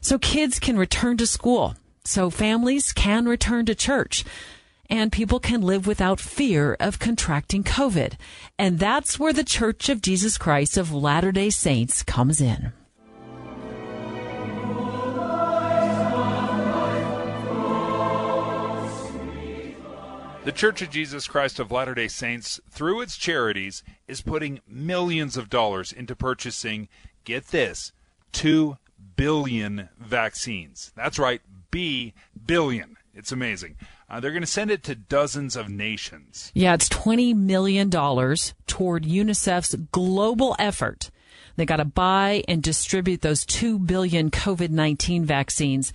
So 0.00 0.18
kids 0.18 0.58
can 0.58 0.78
return 0.78 1.16
to 1.16 1.26
school. 1.26 1.74
So 2.04 2.30
families 2.30 2.92
can 2.92 3.26
return 3.26 3.66
to 3.66 3.74
church. 3.74 4.24
And 4.88 5.10
people 5.10 5.40
can 5.40 5.62
live 5.62 5.86
without 5.86 6.20
fear 6.20 6.76
of 6.78 7.00
contracting 7.00 7.64
COVID. 7.64 8.14
And 8.58 8.78
that's 8.78 9.18
where 9.18 9.32
the 9.32 9.42
Church 9.42 9.88
of 9.88 10.00
Jesus 10.00 10.38
Christ 10.38 10.76
of 10.76 10.92
Latter 10.92 11.32
day 11.32 11.50
Saints 11.50 12.04
comes 12.04 12.40
in. 12.40 12.72
The 20.44 20.52
Church 20.52 20.80
of 20.80 20.90
Jesus 20.90 21.26
Christ 21.26 21.58
of 21.58 21.72
Latter 21.72 21.96
day 21.96 22.06
Saints, 22.06 22.60
through 22.70 23.00
its 23.00 23.16
charities, 23.16 23.82
is 24.06 24.20
putting 24.20 24.60
millions 24.68 25.36
of 25.36 25.50
dollars 25.50 25.90
into 25.90 26.14
purchasing, 26.14 26.88
get 27.24 27.48
this, 27.48 27.90
2 28.32 28.76
billion 29.16 29.88
vaccines. 29.98 30.92
That's 30.94 31.18
right, 31.18 31.40
B 31.70 32.14
billion. 32.46 32.96
It's 33.14 33.32
amazing. 33.32 33.76
Uh, 34.08 34.20
they're 34.20 34.30
going 34.30 34.42
to 34.42 34.46
send 34.46 34.70
it 34.70 34.82
to 34.84 34.94
dozens 34.94 35.56
of 35.56 35.68
nations. 35.68 36.52
Yeah, 36.54 36.74
it's 36.74 36.88
$20 36.88 37.34
million 37.34 37.90
toward 37.90 39.04
UNICEF's 39.04 39.74
global 39.90 40.54
effort. 40.58 41.10
They 41.56 41.64
got 41.64 41.76
to 41.76 41.84
buy 41.86 42.44
and 42.46 42.62
distribute 42.62 43.22
those 43.22 43.46
2 43.46 43.78
billion 43.78 44.30
COVID 44.30 44.70
19 44.70 45.24
vaccines 45.24 45.92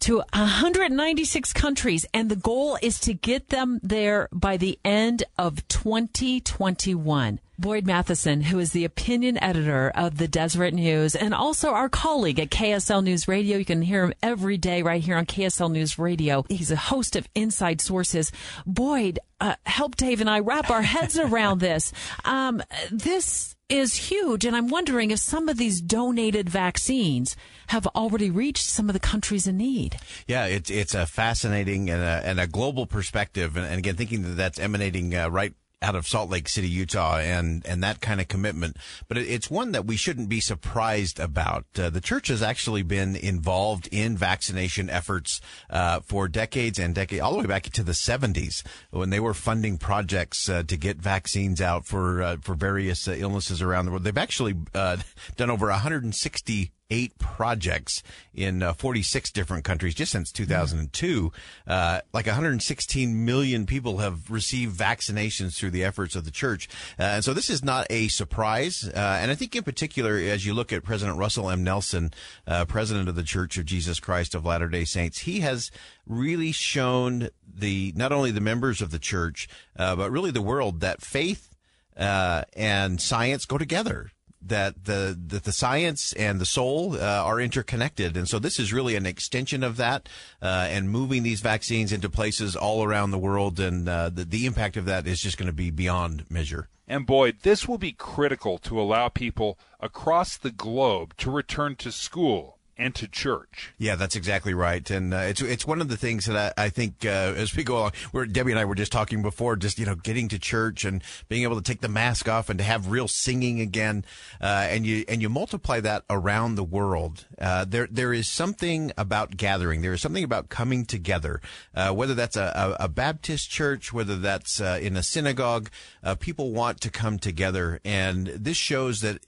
to 0.00 0.18
196 0.32 1.52
countries, 1.52 2.06
and 2.12 2.28
the 2.28 2.36
goal 2.36 2.78
is 2.82 2.98
to 3.00 3.14
get 3.14 3.50
them 3.50 3.78
there 3.82 4.28
by 4.32 4.56
the 4.56 4.78
end 4.84 5.24
of 5.38 5.66
2021. 5.68 7.40
Boyd 7.62 7.86
Matheson, 7.86 8.40
who 8.40 8.58
is 8.58 8.72
the 8.72 8.84
opinion 8.84 9.40
editor 9.40 9.92
of 9.94 10.18
the 10.18 10.26
Deseret 10.26 10.74
News 10.74 11.14
and 11.14 11.32
also 11.32 11.70
our 11.70 11.88
colleague 11.88 12.40
at 12.40 12.50
KSL 12.50 13.04
News 13.04 13.28
Radio. 13.28 13.56
You 13.56 13.64
can 13.64 13.82
hear 13.82 14.02
him 14.02 14.14
every 14.20 14.58
day 14.58 14.82
right 14.82 15.00
here 15.00 15.16
on 15.16 15.26
KSL 15.26 15.70
News 15.70 15.96
Radio. 15.96 16.44
He's 16.48 16.72
a 16.72 16.76
host 16.76 17.14
of 17.14 17.28
Inside 17.36 17.80
Sources. 17.80 18.32
Boyd, 18.66 19.20
uh, 19.40 19.54
help 19.64 19.94
Dave 19.94 20.20
and 20.20 20.28
I 20.28 20.40
wrap 20.40 20.70
our 20.70 20.82
heads 20.82 21.16
around 21.16 21.60
this. 21.60 21.92
Um, 22.24 22.64
this 22.90 23.54
is 23.68 23.94
huge, 23.94 24.44
and 24.44 24.56
I'm 24.56 24.68
wondering 24.68 25.12
if 25.12 25.20
some 25.20 25.48
of 25.48 25.56
these 25.56 25.80
donated 25.80 26.50
vaccines 26.50 27.36
have 27.68 27.86
already 27.88 28.28
reached 28.28 28.66
some 28.66 28.88
of 28.88 28.92
the 28.92 29.00
countries 29.00 29.46
in 29.46 29.56
need. 29.56 29.98
Yeah, 30.26 30.46
it's 30.46 30.68
it's 30.68 30.94
a 30.94 31.06
fascinating 31.06 31.88
and 31.88 32.02
a, 32.02 32.22
and 32.24 32.40
a 32.40 32.48
global 32.48 32.86
perspective, 32.86 33.56
and, 33.56 33.64
and 33.64 33.78
again, 33.78 33.94
thinking 33.94 34.22
that 34.22 34.36
that's 34.36 34.58
emanating 34.58 35.14
uh, 35.14 35.30
right 35.30 35.54
out 35.82 35.94
of 35.94 36.06
Salt 36.06 36.30
Lake 36.30 36.48
City, 36.48 36.68
Utah, 36.68 37.18
and 37.18 37.64
and 37.66 37.82
that 37.82 38.00
kind 38.00 38.20
of 38.20 38.28
commitment. 38.28 38.76
But 39.08 39.18
it's 39.18 39.50
one 39.50 39.72
that 39.72 39.86
we 39.86 39.96
shouldn't 39.96 40.28
be 40.28 40.40
surprised 40.40 41.18
about. 41.18 41.66
Uh, 41.78 41.90
the 41.90 42.00
church 42.00 42.28
has 42.28 42.42
actually 42.42 42.82
been 42.82 43.16
involved 43.16 43.88
in 43.90 44.16
vaccination 44.16 44.88
efforts 44.88 45.40
uh, 45.70 46.00
for 46.00 46.28
decades 46.28 46.78
and 46.78 46.94
decades, 46.94 47.22
all 47.22 47.32
the 47.32 47.38
way 47.38 47.46
back 47.46 47.64
to 47.64 47.82
the 47.82 47.92
70s, 47.92 48.62
when 48.90 49.10
they 49.10 49.20
were 49.20 49.34
funding 49.34 49.78
projects 49.78 50.48
uh, 50.48 50.62
to 50.62 50.76
get 50.76 50.96
vaccines 50.98 51.60
out 51.60 51.84
for 51.84 52.22
uh, 52.22 52.36
for 52.40 52.54
various 52.54 53.08
uh, 53.08 53.12
illnesses 53.12 53.60
around 53.60 53.84
the 53.84 53.90
world. 53.90 54.04
They've 54.04 54.16
actually 54.16 54.54
uh, 54.74 54.98
done 55.36 55.50
over 55.50 55.66
160 55.66 56.72
eight 56.92 57.18
projects 57.18 58.02
in 58.34 58.62
uh, 58.62 58.74
46 58.74 59.32
different 59.32 59.64
countries 59.64 59.94
just 59.94 60.12
since 60.12 60.30
2002. 60.30 61.32
Uh, 61.66 62.00
like 62.12 62.26
116 62.26 63.24
million 63.24 63.64
people 63.64 63.98
have 63.98 64.30
received 64.30 64.78
vaccinations 64.78 65.56
through 65.56 65.70
the 65.70 65.82
efforts 65.82 66.14
of 66.14 66.26
the 66.26 66.30
church. 66.30 66.68
Uh, 66.98 67.04
and 67.04 67.24
so 67.24 67.32
this 67.32 67.48
is 67.48 67.64
not 67.64 67.86
a 67.88 68.08
surprise. 68.08 68.88
Uh, 68.94 69.18
and 69.20 69.30
I 69.30 69.34
think 69.34 69.56
in 69.56 69.62
particular, 69.62 70.18
as 70.18 70.44
you 70.44 70.52
look 70.52 70.72
at 70.72 70.84
President 70.84 71.18
Russell 71.18 71.48
M. 71.48 71.64
Nelson, 71.64 72.12
uh, 72.46 72.66
president 72.66 73.08
of 73.08 73.14
the 73.14 73.22
Church 73.22 73.56
of 73.56 73.64
Jesus 73.64 73.98
Christ 73.98 74.34
of 74.34 74.44
Latter-day 74.44 74.84
Saints, 74.84 75.20
he 75.20 75.40
has 75.40 75.70
really 76.06 76.52
shown 76.52 77.30
the, 77.46 77.94
not 77.96 78.12
only 78.12 78.30
the 78.30 78.40
members 78.40 78.82
of 78.82 78.90
the 78.90 78.98
church, 78.98 79.48
uh, 79.78 79.96
but 79.96 80.10
really 80.10 80.30
the 80.30 80.42
world 80.42 80.80
that 80.80 81.00
faith 81.00 81.48
and 81.96 83.00
science 83.00 83.44
go 83.46 83.56
together 83.56 84.10
that 84.46 84.84
the 84.84 85.18
that 85.28 85.44
the 85.44 85.52
science 85.52 86.12
and 86.14 86.40
the 86.40 86.46
soul 86.46 86.94
uh, 86.94 86.98
are 86.98 87.40
interconnected, 87.40 88.16
and 88.16 88.28
so 88.28 88.38
this 88.38 88.58
is 88.58 88.72
really 88.72 88.96
an 88.96 89.06
extension 89.06 89.62
of 89.62 89.76
that, 89.76 90.08
uh, 90.40 90.66
and 90.70 90.90
moving 90.90 91.22
these 91.22 91.40
vaccines 91.40 91.92
into 91.92 92.08
places 92.08 92.56
all 92.56 92.84
around 92.84 93.10
the 93.10 93.18
world, 93.18 93.60
and 93.60 93.88
uh, 93.88 94.08
the 94.08 94.24
the 94.24 94.46
impact 94.46 94.76
of 94.76 94.84
that 94.84 95.06
is 95.06 95.20
just 95.20 95.38
going 95.38 95.46
to 95.46 95.52
be 95.52 95.70
beyond 95.70 96.24
measure. 96.30 96.68
And 96.88 97.06
boy, 97.06 97.32
this 97.42 97.66
will 97.66 97.78
be 97.78 97.92
critical 97.92 98.58
to 98.58 98.80
allow 98.80 99.08
people 99.08 99.58
across 99.80 100.36
the 100.36 100.50
globe 100.50 101.16
to 101.18 101.30
return 101.30 101.76
to 101.76 101.92
school 101.92 102.58
and 102.82 102.94
to 102.96 103.06
church. 103.06 103.72
Yeah, 103.78 103.94
that's 103.94 104.16
exactly 104.16 104.54
right, 104.54 104.88
and 104.90 105.14
uh, 105.14 105.18
it's 105.18 105.40
it's 105.40 105.66
one 105.66 105.80
of 105.80 105.88
the 105.88 105.96
things 105.96 106.26
that 106.26 106.54
I, 106.58 106.64
I 106.64 106.68
think 106.68 107.04
uh, 107.04 107.34
as 107.36 107.54
we 107.54 107.62
go 107.62 107.78
along, 107.78 107.92
where 108.10 108.26
Debbie 108.26 108.50
and 108.50 108.58
I 108.58 108.64
were 108.64 108.74
just 108.74 108.90
talking 108.90 109.22
before, 109.22 109.54
just 109.56 109.78
you 109.78 109.86
know, 109.86 109.94
getting 109.94 110.28
to 110.28 110.38
church 110.38 110.84
and 110.84 111.02
being 111.28 111.44
able 111.44 111.56
to 111.56 111.62
take 111.62 111.80
the 111.80 111.88
mask 111.88 112.28
off 112.28 112.50
and 112.50 112.58
to 112.58 112.64
have 112.64 112.90
real 112.90 113.06
singing 113.06 113.60
again, 113.60 114.04
uh, 114.40 114.66
and 114.68 114.84
you 114.84 115.04
and 115.08 115.22
you 115.22 115.28
multiply 115.28 115.78
that 115.80 116.02
around 116.10 116.56
the 116.56 116.64
world. 116.64 117.26
Uh, 117.38 117.64
there 117.64 117.88
there 117.90 118.12
is 118.12 118.26
something 118.26 118.90
about 118.98 119.36
gathering. 119.36 119.82
There 119.82 119.92
is 119.92 120.02
something 120.02 120.24
about 120.24 120.48
coming 120.48 120.84
together, 120.84 121.40
uh, 121.74 121.92
whether 121.92 122.14
that's 122.14 122.36
a, 122.36 122.76
a, 122.80 122.84
a, 122.84 122.88
Baptist 122.88 123.50
church, 123.50 123.92
whether 123.92 124.16
that's 124.16 124.60
uh, 124.60 124.78
in 124.82 124.96
a 124.96 125.02
synagogue. 125.02 125.70
people 126.18 126.52
want 126.52 126.80
to 126.80 126.90
come 126.90 127.18
together, 127.18 127.80
and 127.84 128.26
this 128.26 128.56
shows 128.56 129.00
that 129.00 129.20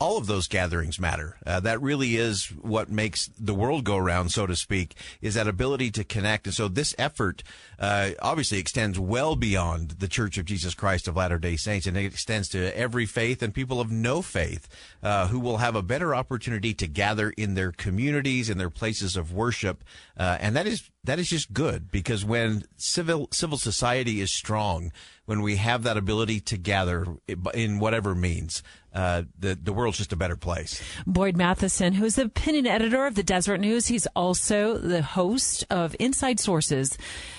all 0.00 0.16
of 0.16 0.26
those 0.26 0.46
gatherings 0.46 1.00
matter. 1.00 1.36
Uh, 1.44 1.60
that 1.60 1.82
really 1.82 2.16
is 2.16 2.46
what 2.60 2.90
makes 2.90 3.30
the 3.38 3.54
world 3.54 3.84
go 3.84 3.96
around, 3.96 4.30
so 4.30 4.46
to 4.46 4.54
speak, 4.54 4.94
is 5.20 5.34
that 5.34 5.48
ability 5.48 5.90
to 5.90 6.04
connect. 6.04 6.46
And 6.46 6.54
so 6.54 6.68
this 6.68 6.94
effort 6.98 7.42
uh, 7.78 8.10
obviously 8.20 8.58
extends 8.58 8.98
well 8.98 9.34
beyond 9.34 9.90
the 9.98 10.08
Church 10.08 10.38
of 10.38 10.44
Jesus 10.44 10.74
Christ 10.74 11.08
of 11.08 11.16
Latter 11.16 11.38
day 11.38 11.56
Saints, 11.56 11.86
and 11.86 11.96
it 11.96 12.04
extends 12.04 12.48
to 12.50 12.76
every 12.76 13.06
faith 13.06 13.42
and 13.42 13.52
people 13.52 13.80
of 13.80 13.90
no 13.90 14.22
faith 14.22 14.68
uh, 15.02 15.28
who 15.28 15.40
will 15.40 15.58
have 15.58 15.74
a 15.74 15.82
better 15.82 16.14
opportunity 16.14 16.74
to 16.74 16.86
gather 16.86 17.30
in 17.30 17.54
their 17.54 17.72
communities, 17.72 18.48
in 18.48 18.58
their 18.58 18.70
places 18.70 19.16
of 19.16 19.32
worship. 19.32 19.82
Uh, 20.16 20.38
and 20.40 20.54
that 20.56 20.66
is 20.66 20.90
that 21.08 21.18
is 21.18 21.28
just 21.28 21.52
good 21.52 21.90
because 21.90 22.24
when 22.24 22.64
civil 22.76 23.28
civil 23.32 23.56
society 23.56 24.20
is 24.20 24.30
strong, 24.30 24.92
when 25.24 25.42
we 25.42 25.56
have 25.56 25.82
that 25.82 25.96
ability 25.96 26.40
to 26.40 26.56
gather 26.56 27.06
in 27.54 27.78
whatever 27.78 28.14
means, 28.14 28.62
uh, 28.94 29.22
the 29.38 29.54
the 29.54 29.72
world's 29.72 29.98
just 29.98 30.12
a 30.12 30.16
better 30.16 30.36
place. 30.36 30.82
Boyd 31.06 31.36
Matheson, 31.36 31.94
who's 31.94 32.16
the 32.16 32.22
opinion 32.22 32.66
editor 32.66 33.06
of 33.06 33.14
the 33.14 33.22
Deseret 33.22 33.60
News, 33.60 33.86
he's 33.86 34.06
also 34.14 34.76
the 34.76 35.02
host 35.02 35.64
of 35.70 35.96
Inside 35.98 36.40
Sources. 36.40 36.96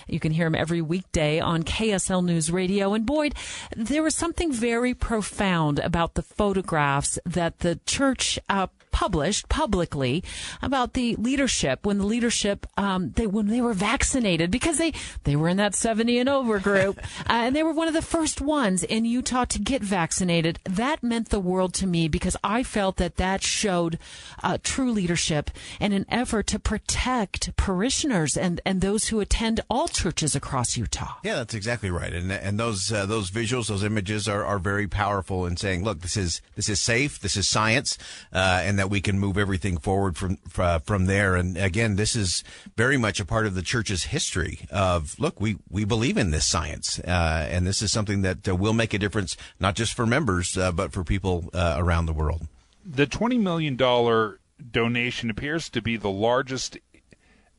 You 0.08 0.20
can 0.20 0.32
hear 0.32 0.48
him 0.48 0.56
every 0.56 0.82
weekday 0.82 1.40
on 1.40 1.64
KSL 1.64 2.26
News 2.26 2.52
Radio. 2.52 2.94
And 2.94 3.06
Boyd, 3.06 3.36
there 3.76 4.02
was 4.02 4.16
something 4.16 4.52
very 4.52 4.94
profound 4.94 5.80
about 5.80 6.16
the 6.16 6.24
photographs 6.24 7.20
that 7.26 7.60
the 7.60 7.80
church 7.86 8.40
uh, 8.50 8.68
published 8.92 9.50
publicly 9.50 10.24
about 10.62 10.94
the 10.94 11.16
leadership 11.16 11.86
when 11.86 11.98
the 11.98 12.06
leadership 12.06 12.66
um, 12.78 13.12
they 13.12 13.28
when 13.28 13.48
they 13.48 13.62
were 13.62 13.74
vaccinated 13.74 14.52
because 14.52 14.78
they 14.78 14.94
they 15.24 15.36
were 15.36 15.50
in 15.50 15.58
that 15.58 15.76
70 15.76 16.20
and 16.20 16.30
over 16.30 16.60
group 16.60 17.00
uh, 17.30 17.34
and 17.34 17.56
they 17.56 17.64
were 17.64 17.74
one 17.74 17.88
of 17.88 17.94
the 17.94 18.02
first 18.02 18.42
ones 18.42 18.84
in 18.84 19.06
Utah 19.06 19.46
to 19.46 19.60
get 19.60 19.82
vaccinated. 19.82 20.60
That 20.66 21.04
meant 21.04 21.30
the 21.30 21.40
world 21.40 21.74
to 21.76 21.88
me 21.88 22.08
because 22.08 22.36
I 22.44 22.64
felt 22.64 22.98
that 22.98 23.18
that 23.18 23.44
showed 23.44 24.00
uh, 24.44 24.58
true 24.64 24.92
leadership 24.92 25.52
and 25.80 25.94
an 25.94 26.06
effort 26.10 26.48
to 26.48 26.60
protect 26.60 27.56
parishioners 27.56 28.36
and 28.38 28.62
and 28.66 28.82
those 28.82 29.08
who 29.08 29.20
attend 29.20 29.62
all 29.70 29.88
churches 29.88 30.36
across 30.36 30.78
Utah. 30.78 31.16
Yeah, 31.24 31.36
that's 31.36 31.54
exactly 31.54 31.90
right. 31.90 32.14
And 32.14 32.32
and 32.32 32.60
those 32.60 32.92
uh, 32.92 33.06
those 33.06 33.32
visuals, 33.32 33.68
those 33.68 33.84
images 33.84 34.28
are, 34.28 34.44
are 34.46 34.60
very 34.60 34.88
powerful 34.88 35.46
in 35.46 35.58
saying, 35.58 35.84
look, 35.84 36.02
this 36.02 36.18
is 36.18 36.42
this 36.56 36.70
is 36.70 36.80
safe, 36.80 37.20
this 37.20 37.38
is 37.38 37.48
science, 37.48 37.98
uh, 38.34 38.62
and 38.64 38.79
that 38.80 38.90
we 38.90 39.02
can 39.02 39.20
move 39.20 39.38
everything 39.38 39.78
forward 39.78 40.18
from 40.18 40.38
uh, 40.58 40.80
from 40.80 41.06
there. 41.06 41.36
And 41.36 41.58
again, 41.58 41.96
this 41.96 42.16
is 42.16 42.44
very 42.76 42.98
much 42.98 43.20
a 43.20 43.26
part 43.26 43.46
of 43.46 43.56
the 43.56 43.62
church's 43.62 44.06
history. 44.06 44.68
Of 44.72 45.20
look, 45.20 45.40
we 45.40 45.58
we 45.70 45.86
believe 45.86 46.18
in 46.18 46.32
this 46.32 46.48
science, 46.48 47.00
uh, 47.00 47.48
and 47.52 47.68
this 47.68 47.82
is 47.82 47.92
something 47.92 48.22
that 48.22 48.48
uh, 48.48 48.56
will 48.56 48.74
make 48.74 48.94
a 48.94 48.98
difference 48.98 49.38
not 49.60 49.76
just 49.76 49.94
for 49.94 50.06
members, 50.06 50.58
uh, 50.58 50.72
but 50.72 50.92
for 50.92 51.04
people 51.04 51.50
uh, 51.54 51.76
around 51.78 52.06
the 52.06 52.14
world. 52.14 52.48
The 52.86 53.06
twenty 53.06 53.38
million 53.38 53.76
dollar 53.76 54.40
donation 54.72 55.30
appears 55.30 55.70
to 55.70 55.82
be 55.82 55.98
the 55.98 56.10
largest 56.10 56.78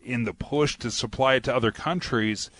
in 0.03 0.25
the 0.25 0.35
push 0.35 0.77
to 0.79 0.91
supply 0.91 1.35
it 1.35 1.45
to 1.45 1.55
other 1.55 1.71
countries. 1.73 2.50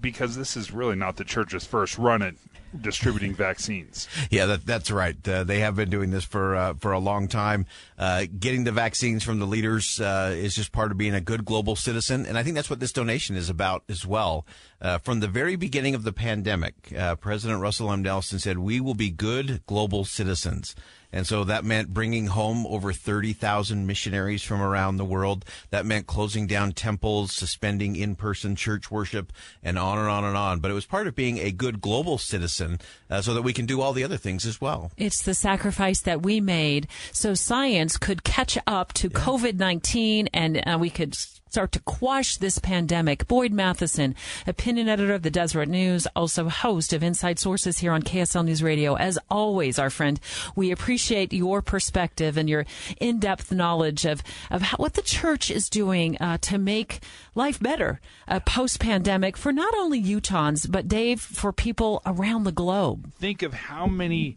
Because 0.00 0.36
this 0.36 0.56
is 0.56 0.70
really 0.72 0.96
not 0.96 1.16
the 1.16 1.24
church's 1.24 1.66
first 1.66 1.98
run 1.98 2.22
at 2.22 2.34
distributing 2.78 3.34
vaccines. 3.34 4.08
Yeah, 4.30 4.46
that, 4.46 4.66
that's 4.66 4.90
right. 4.90 5.16
Uh, 5.28 5.44
they 5.44 5.60
have 5.60 5.76
been 5.76 5.90
doing 5.90 6.10
this 6.10 6.24
for 6.24 6.56
uh, 6.56 6.74
for 6.74 6.92
a 6.92 6.98
long 6.98 7.28
time. 7.28 7.66
Uh, 8.00 8.24
getting 8.38 8.64
the 8.64 8.72
vaccines 8.72 9.22
from 9.22 9.38
the 9.40 9.46
leaders 9.46 10.00
uh, 10.00 10.34
is 10.34 10.54
just 10.54 10.72
part 10.72 10.90
of 10.90 10.96
being 10.96 11.12
a 11.12 11.20
good 11.20 11.44
global 11.44 11.76
citizen, 11.76 12.24
and 12.24 12.38
I 12.38 12.42
think 12.42 12.56
that's 12.56 12.70
what 12.70 12.80
this 12.80 12.92
donation 12.92 13.36
is 13.36 13.50
about 13.50 13.84
as 13.90 14.06
well. 14.06 14.46
Uh, 14.80 14.96
from 14.96 15.20
the 15.20 15.28
very 15.28 15.54
beginning 15.54 15.94
of 15.94 16.02
the 16.02 16.12
pandemic, 16.12 16.94
uh, 16.96 17.14
President 17.16 17.60
Russell 17.60 17.92
M. 17.92 18.00
Nelson 18.00 18.38
said, 18.38 18.58
"We 18.58 18.80
will 18.80 18.94
be 18.94 19.10
good 19.10 19.60
global 19.66 20.06
citizens." 20.06 20.74
And 21.12 21.26
so 21.26 21.44
that 21.44 21.64
meant 21.64 21.92
bringing 21.92 22.28
home 22.28 22.66
over 22.66 22.92
30,000 22.92 23.86
missionaries 23.86 24.42
from 24.42 24.60
around 24.60 24.96
the 24.96 25.04
world. 25.04 25.44
That 25.70 25.86
meant 25.86 26.06
closing 26.06 26.46
down 26.46 26.72
temples, 26.72 27.32
suspending 27.32 27.96
in-person 27.96 28.56
church 28.56 28.90
worship, 28.90 29.32
and 29.62 29.78
on 29.78 29.98
and 29.98 30.08
on 30.08 30.24
and 30.24 30.36
on. 30.36 30.60
But 30.60 30.70
it 30.70 30.74
was 30.74 30.86
part 30.86 31.06
of 31.06 31.14
being 31.14 31.38
a 31.38 31.50
good 31.50 31.80
global 31.80 32.18
citizen 32.18 32.78
uh, 33.10 33.22
so 33.22 33.34
that 33.34 33.42
we 33.42 33.52
can 33.52 33.66
do 33.66 33.80
all 33.80 33.92
the 33.92 34.04
other 34.04 34.16
things 34.16 34.46
as 34.46 34.60
well. 34.60 34.92
It's 34.96 35.22
the 35.22 35.34
sacrifice 35.34 36.00
that 36.02 36.22
we 36.22 36.40
made 36.40 36.86
so 37.12 37.34
science 37.34 37.89
could 37.96 38.24
catch 38.24 38.58
up 38.66 38.92
to 38.94 39.08
yeah. 39.08 39.18
COVID-19 39.18 40.28
and 40.32 40.62
uh, 40.66 40.78
we 40.80 40.90
could 40.90 41.14
start 41.50 41.72
to 41.72 41.80
quash 41.80 42.36
this 42.36 42.58
pandemic. 42.58 43.26
Boyd 43.26 43.52
Matheson, 43.52 44.14
opinion 44.46 44.88
editor 44.88 45.14
of 45.14 45.22
the 45.22 45.30
Deseret 45.30 45.68
News, 45.68 46.06
also 46.14 46.48
host 46.48 46.92
of 46.92 47.02
Inside 47.02 47.40
Sources 47.40 47.78
here 47.78 47.92
on 47.92 48.02
KSL 48.02 48.44
News 48.44 48.62
Radio. 48.62 48.94
As 48.94 49.18
always, 49.28 49.78
our 49.78 49.90
friend, 49.90 50.20
we 50.54 50.70
appreciate 50.70 51.32
your 51.32 51.60
perspective 51.60 52.36
and 52.36 52.48
your 52.48 52.66
in-depth 53.00 53.50
knowledge 53.50 54.04
of, 54.04 54.22
of 54.48 54.62
how, 54.62 54.76
what 54.76 54.94
the 54.94 55.02
church 55.02 55.50
is 55.50 55.68
doing 55.68 56.16
uh, 56.18 56.38
to 56.38 56.56
make 56.56 57.00
life 57.34 57.58
better 57.58 58.00
uh, 58.28 58.38
post-pandemic 58.40 59.36
for 59.36 59.52
not 59.52 59.74
only 59.74 60.00
Utahns, 60.00 60.70
but 60.70 60.86
Dave, 60.86 61.20
for 61.20 61.52
people 61.52 62.00
around 62.06 62.44
the 62.44 62.52
globe. 62.52 63.12
Think 63.14 63.42
of 63.42 63.54
how 63.54 63.86
many 63.86 64.36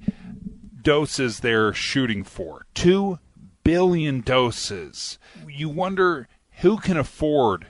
doses 0.81 1.39
they're 1.39 1.73
shooting 1.73 2.23
for. 2.23 2.65
Two 2.73 3.19
billion 3.63 4.21
doses. 4.21 5.17
You 5.47 5.69
wonder 5.69 6.27
who 6.61 6.77
can 6.77 6.97
afford 6.97 7.67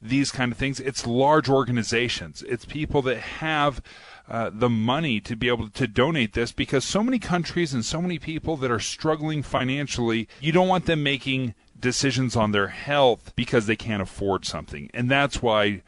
these 0.00 0.30
kind 0.30 0.52
of 0.52 0.58
things? 0.58 0.80
It's 0.80 1.06
large 1.06 1.48
organizations. 1.48 2.42
It's 2.46 2.64
people 2.64 3.02
that 3.02 3.18
have 3.18 3.82
uh, 4.28 4.50
the 4.52 4.70
money 4.70 5.20
to 5.20 5.36
be 5.36 5.48
able 5.48 5.68
to 5.68 5.86
donate 5.86 6.32
this 6.32 6.52
because 6.52 6.84
so 6.84 7.02
many 7.02 7.18
countries 7.18 7.74
and 7.74 7.84
so 7.84 8.00
many 8.00 8.18
people 8.18 8.56
that 8.56 8.70
are 8.70 8.80
struggling 8.80 9.42
financially, 9.42 10.28
you 10.40 10.52
don't 10.52 10.68
want 10.68 10.86
them 10.86 11.02
making 11.02 11.54
decisions 11.78 12.34
on 12.34 12.52
their 12.52 12.68
health 12.68 13.32
because 13.36 13.66
they 13.66 13.76
can't 13.76 14.02
afford 14.02 14.46
something. 14.46 14.90
And 14.94 15.10
that's 15.10 15.42
why 15.42 15.82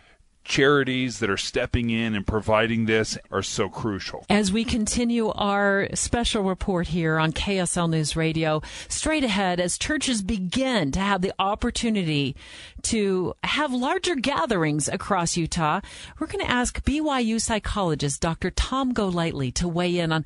charities 0.47 1.19
that 1.19 1.29
are 1.29 1.37
stepping 1.37 1.91
in 1.91 2.15
and 2.15 2.27
providing 2.27 2.87
this 2.87 3.19
are 3.31 3.43
so 3.43 3.69
crucial. 3.69 4.25
As 4.31 4.53
we 4.53 4.65
continue 4.65 5.29
our 5.31 5.89
special 5.95 6.43
report 6.45 6.89
here 6.89 7.19
on 7.19 7.33
KSL 7.33 7.91
News 7.91 8.17
Radio, 8.17 8.63
straight 8.89 9.25
ahead, 9.25 9.61
as 9.61 9.77
churches 9.77 10.23
begin 10.23 10.93
to 10.93 11.01
have 11.01 11.21
the 11.21 11.35
opportunity 11.39 12.37
to 12.83 13.35
have 13.43 13.73
larger 13.73 14.15
gatherings 14.15 14.89
across 14.89 15.37
Utah, 15.37 15.81
we're 16.19 16.29
going 16.29 16.45
to 16.45 16.51
ask 16.51 16.83
BYU 16.85 17.41
psychologist 17.41 18.21
Dr. 18.21 18.51
Tom 18.51 18.93
Golightly 18.93 19.51
to 19.53 19.69
weigh 19.69 19.99
in 19.99 20.13
on 20.13 20.25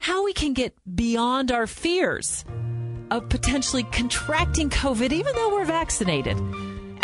how 0.00 0.24
we 0.24 0.32
can 0.32 0.54
get 0.54 0.74
beyond 0.96 1.52
our 1.52 1.66
fears 1.66 2.44
of 3.10 3.28
potentially 3.28 3.82
contracting 3.84 4.70
COVID 4.70 5.12
even 5.12 5.34
though 5.34 5.52
we're 5.54 5.64
vaccinated 5.64 6.38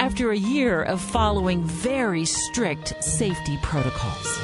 after 0.05 0.33
a 0.33 0.37
year 0.37 0.83
of 0.83 1.01
following 1.01 1.65
very 1.65 2.27
strict 2.27 3.03
safety 3.03 3.57
protocols. 3.63 4.37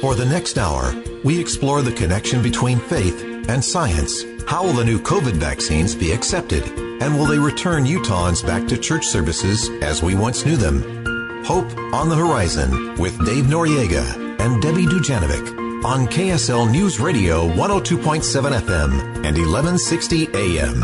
For 0.00 0.14
the 0.14 0.24
next 0.24 0.56
hour, 0.56 0.94
we 1.24 1.38
explore 1.38 1.82
the 1.82 1.92
connection 1.92 2.42
between 2.42 2.78
faith 2.78 3.22
and 3.50 3.62
science. 3.62 4.24
How 4.48 4.64
will 4.64 4.72
the 4.72 4.84
new 4.84 4.98
COVID 4.98 5.34
vaccines 5.34 5.94
be 5.94 6.10
accepted? 6.10 6.64
And 7.02 7.18
will 7.18 7.26
they 7.26 7.38
return 7.38 7.84
Utahns 7.84 8.42
back 8.46 8.66
to 8.68 8.78
church 8.78 9.04
services 9.04 9.68
as 9.82 10.02
we 10.02 10.14
once 10.14 10.46
knew 10.46 10.56
them? 10.56 11.44
Hope 11.44 11.70
on 11.92 12.08
the 12.08 12.16
Horizon 12.16 12.96
with 12.96 13.22
Dave 13.26 13.44
Noriega 13.44 14.40
and 14.40 14.62
Debbie 14.62 14.86
Dujanovic 14.86 15.65
on 15.86 16.06
KSL 16.08 16.68
News 16.68 16.98
Radio 16.98 17.48
102.7 17.50 18.60
FM 18.60 18.90
and 19.24 19.38
1160 19.38 20.26
AM. 20.34 20.80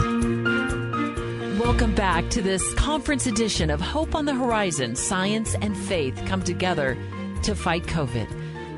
Welcome 1.58 1.92
back 1.92 2.30
to 2.30 2.40
this 2.40 2.72
conference 2.74 3.26
edition 3.26 3.68
of 3.70 3.80
Hope 3.80 4.14
on 4.14 4.26
the 4.26 4.34
Horizon 4.34 4.94
Science 4.94 5.56
and 5.56 5.76
Faith 5.76 6.22
Come 6.26 6.40
Together 6.44 6.96
to 7.42 7.56
Fight 7.56 7.82
COVID. 7.82 8.28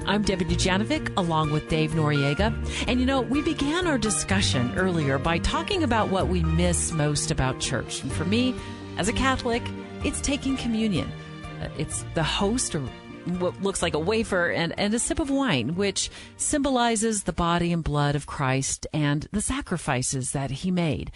I'm 0.07 0.23
Debbie 0.23 0.47
Dujanovic 0.47 1.13
along 1.19 1.53
with 1.53 1.69
Dave 1.69 1.91
Noriega. 1.91 2.55
And 2.89 3.01
you 3.01 3.05
know, 3.05 3.21
we 3.21 3.43
began 3.43 3.87
our 3.87 3.99
discussion 3.99 4.73
earlier 4.79 5.19
by 5.19 5.41
talking 5.41 5.83
about 5.83 6.09
what 6.09 6.29
we 6.29 6.43
miss 6.43 6.91
most 6.93 7.31
about 7.33 7.61
church. 7.61 8.03
And 8.03 8.11
for 8.11 8.25
me, 8.25 8.55
as 8.97 9.09
a 9.09 9.13
Catholic, 9.13 9.63
it's 10.05 10.23
taking 10.23 10.57
communion. 10.57 11.13
Uh, 11.61 11.69
it's 11.77 12.03
the 12.15 12.23
host 12.23 12.75
or 12.75 12.83
what 13.27 13.63
looks 13.63 13.83
like 13.83 13.95
a 13.95 13.99
wafer 13.99 14.51
and, 14.51 14.75
and 14.79 14.93
a 14.95 14.99
sip 14.99 15.19
of 15.19 15.31
wine, 15.31 15.75
which 15.75 16.11
symbolizes 16.37 17.23
the 17.23 17.33
body 17.33 17.73
and 17.73 17.83
blood 17.83 18.15
of 18.15 18.27
Christ 18.27 18.87
and 18.93 19.27
the 19.33 19.41
sacrifices 19.41 20.33
that 20.33 20.51
he 20.51 20.71
made. 20.71 21.11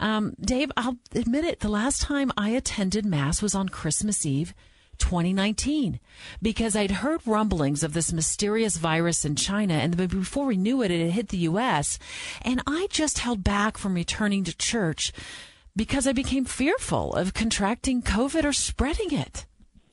Um, 0.00 0.34
Dave, 0.40 0.70
I'll 0.76 0.98
admit 1.14 1.44
it, 1.44 1.60
the 1.60 1.68
last 1.68 2.02
time 2.02 2.32
I 2.36 2.50
attended 2.50 3.04
Mass 3.04 3.42
was 3.42 3.54
on 3.54 3.68
Christmas 3.68 4.24
Eve 4.26 4.54
2019 4.98 5.98
because 6.40 6.76
I'd 6.76 6.90
heard 6.90 7.20
rumblings 7.26 7.82
of 7.82 7.94
this 7.94 8.12
mysterious 8.12 8.76
virus 8.76 9.24
in 9.24 9.36
China 9.36 9.74
and 9.74 9.96
before 9.96 10.46
we 10.46 10.56
knew 10.56 10.82
it, 10.82 10.90
it 10.90 11.04
had 11.04 11.12
hit 11.12 11.28
the 11.28 11.38
U.S. 11.38 11.98
And 12.42 12.62
I 12.66 12.86
just 12.90 13.18
held 13.18 13.42
back 13.42 13.76
from 13.76 13.94
returning 13.94 14.44
to 14.44 14.56
church 14.56 15.12
because 15.76 16.06
I 16.06 16.12
became 16.12 16.44
fearful 16.44 17.12
of 17.14 17.34
contracting 17.34 18.02
COVID 18.02 18.44
or 18.44 18.52
spreading 18.52 19.12
it. 19.12 19.46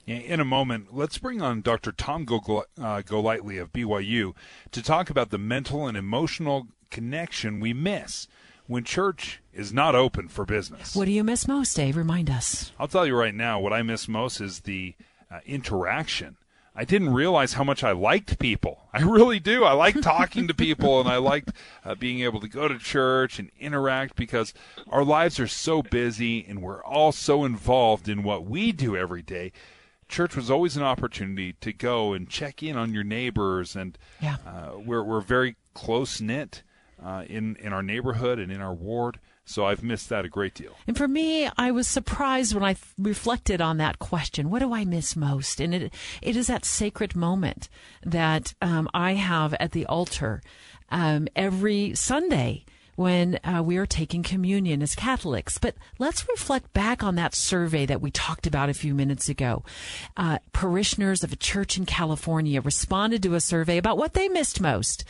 In 0.08 0.40
a 0.40 0.46
moment, 0.46 0.96
let's 0.96 1.20
bring 1.20 1.42
on 1.42 1.62
Dr. 1.62 1.92
Tom 1.92 2.26
uh, 2.28 3.02
Golightly 3.02 3.58
of 3.58 3.72
BYU 3.72 4.34
to 4.72 4.82
talk 4.82 5.10
about 5.10 5.30
the 5.30 5.38
mental 5.38 5.88
and 5.88 5.96
emotional 5.96 6.68
connection 6.90 7.60
we 7.60 7.72
miss 7.74 8.28
when 8.66 8.84
church 8.84 9.42
is 9.54 9.72
not 9.72 9.96
open 9.96 10.28
for 10.28 10.44
business. 10.46 10.96
What 10.96 11.06
do 11.06 11.12
you 11.12 11.24
miss 11.24 11.48
most, 11.48 11.76
Dave? 11.76 11.98
Remind 11.98 12.30
us. 12.30 12.72
I'll 12.80 12.88
tell 12.88 13.06
you 13.06 13.16
right 13.16 13.36
now, 13.36 13.60
what 13.60 13.74
I 13.74 13.84
miss 13.84 14.08
most 14.08 14.42
is 14.42 14.62
the 14.62 14.96
uh, 15.30 15.40
interaction. 15.46 16.38
I 16.74 16.86
didn't 16.86 17.14
realize 17.14 17.54
how 17.54 17.64
much 17.64 17.84
I 17.84 17.92
liked 17.92 18.40
people. 18.40 18.88
I 18.94 19.02
really 19.02 19.40
do. 19.40 19.66
I 19.66 19.74
like 19.74 20.02
talking 20.02 20.48
to 20.48 20.54
people 20.54 21.00
and 21.00 21.10
I 21.10 21.18
liked 21.18 21.52
uh, 21.86 21.96
being 21.96 22.22
able 22.22 22.40
to 22.40 22.48
go 22.48 22.68
to 22.68 22.80
church 22.80 23.40
and 23.40 23.52
interact 23.60 24.16
because 24.16 24.54
our 24.90 25.04
lives 25.04 25.40
are 25.40 25.48
so 25.48 25.84
busy 25.84 26.46
and 26.48 26.62
we're 26.62 26.84
all 26.84 27.12
so 27.12 27.44
involved 27.44 28.08
in 28.08 28.24
what 28.24 28.46
we 28.46 28.72
do 28.72 28.96
every 28.96 29.22
day. 29.22 29.52
Church 30.12 30.36
was 30.36 30.52
always 30.52 30.76
an 30.76 30.84
opportunity 30.84 31.54
to 31.62 31.72
go 31.72 32.12
and 32.12 32.30
check 32.30 32.62
in 32.62 32.76
on 32.76 32.94
your 32.94 33.06
neighbors, 33.06 33.76
and 33.76 33.98
yeah. 34.22 34.36
uh, 34.46 34.78
we're 34.78 35.04
we're 35.04 35.22
very 35.22 35.56
close 35.74 36.20
knit 36.20 36.64
uh, 37.04 37.24
in 37.28 37.56
in 37.56 37.72
our 37.72 37.82
neighborhood 37.82 38.38
and 38.38 38.52
in 38.52 38.62
our 38.62 38.74
ward. 38.74 39.20
So 39.46 39.66
I've 39.66 39.84
missed 39.84 40.10
that 40.10 40.24
a 40.24 40.30
great 40.30 40.54
deal. 40.54 40.76
And 40.86 40.96
for 40.96 41.08
me, 41.08 41.50
I 41.58 41.72
was 41.72 41.88
surprised 41.88 42.54
when 42.54 42.64
I 42.64 42.76
reflected 42.98 43.60
on 43.60 43.78
that 43.78 44.00
question. 44.00 44.50
What 44.50 44.60
do 44.60 44.74
I 44.74 44.86
miss 44.86 45.16
most? 45.16 45.60
And 45.60 45.74
it 45.74 45.94
it 46.22 46.36
is 46.36 46.48
that 46.48 46.66
sacred 46.66 47.16
moment 47.16 47.70
that 48.04 48.54
um, 48.62 48.90
I 48.94 49.14
have 49.14 49.54
at 49.56 49.72
the 49.72 49.86
altar 49.86 50.42
um, 50.90 51.28
every 51.36 51.96
Sunday 51.96 52.66
when 52.96 53.40
uh, 53.44 53.62
we 53.64 53.78
are 53.78 53.86
taking 53.86 54.24
communion 54.24 54.82
as 54.82 54.96
Catholics. 54.96 55.58
But 55.58 55.76
let's 56.00 56.28
reflect 56.28 56.74
back 56.74 57.04
on 57.04 57.16
that 57.16 57.36
survey 57.36 57.86
that 57.86 58.02
we 58.02 58.12
talked 58.12 58.48
about 58.48 58.70
a 58.70 58.74
few 58.74 58.94
minutes 58.94 59.30
ago. 59.30 59.64
Uh, 60.18 60.40
parishioners 60.54 61.24
of 61.24 61.34
a 61.34 61.38
church 61.38 61.78
in 61.78 61.86
California 61.86 62.62
responded 62.62 63.24
to 63.24 63.36
a 63.36 63.40
survey 63.40 63.78
about 63.78 63.98
what 63.98 64.14
they 64.14 64.30
missed 64.30 64.62
most. 64.62 65.04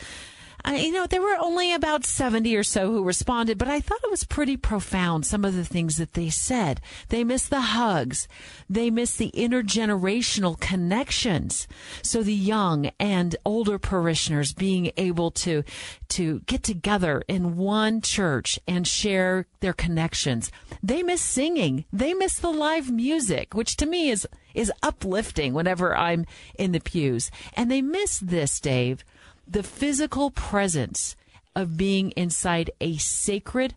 Uh, 0.64 0.72
you 0.72 0.92
know, 0.92 1.06
there 1.06 1.22
were 1.22 1.36
only 1.40 1.74
about 1.74 2.04
70 2.04 2.54
or 2.56 2.62
so 2.62 2.90
who 2.90 3.02
responded, 3.02 3.58
but 3.58 3.68
I 3.68 3.80
thought 3.80 4.02
it 4.04 4.10
was 4.10 4.24
pretty 4.24 4.56
profound, 4.56 5.26
some 5.26 5.44
of 5.44 5.54
the 5.54 5.64
things 5.64 5.96
that 5.96 6.14
they 6.14 6.30
said. 6.30 6.80
They 7.08 7.24
miss 7.24 7.48
the 7.48 7.60
hugs. 7.60 8.28
They 8.70 8.88
miss 8.88 9.16
the 9.16 9.32
intergenerational 9.32 10.60
connections. 10.60 11.66
So 12.02 12.22
the 12.22 12.34
young 12.34 12.90
and 13.00 13.34
older 13.44 13.78
parishioners 13.78 14.52
being 14.52 14.92
able 14.96 15.32
to, 15.32 15.64
to 16.10 16.40
get 16.40 16.62
together 16.62 17.22
in 17.26 17.56
one 17.56 18.00
church 18.00 18.60
and 18.68 18.86
share 18.86 19.46
their 19.60 19.72
connections. 19.72 20.52
They 20.82 21.02
miss 21.02 21.22
singing. 21.22 21.86
They 21.92 22.14
miss 22.14 22.38
the 22.38 22.50
live 22.52 22.90
music, 22.90 23.54
which 23.54 23.76
to 23.78 23.86
me 23.86 24.10
is, 24.10 24.28
is 24.54 24.72
uplifting 24.82 25.54
whenever 25.54 25.96
I'm 25.96 26.24
in 26.56 26.70
the 26.70 26.80
pews. 26.80 27.32
And 27.54 27.68
they 27.68 27.82
miss 27.82 28.18
this, 28.18 28.60
Dave 28.60 29.04
the 29.46 29.62
physical 29.62 30.30
presence 30.30 31.16
of 31.54 31.76
being 31.76 32.10
inside 32.12 32.70
a 32.80 32.96
sacred 32.96 33.74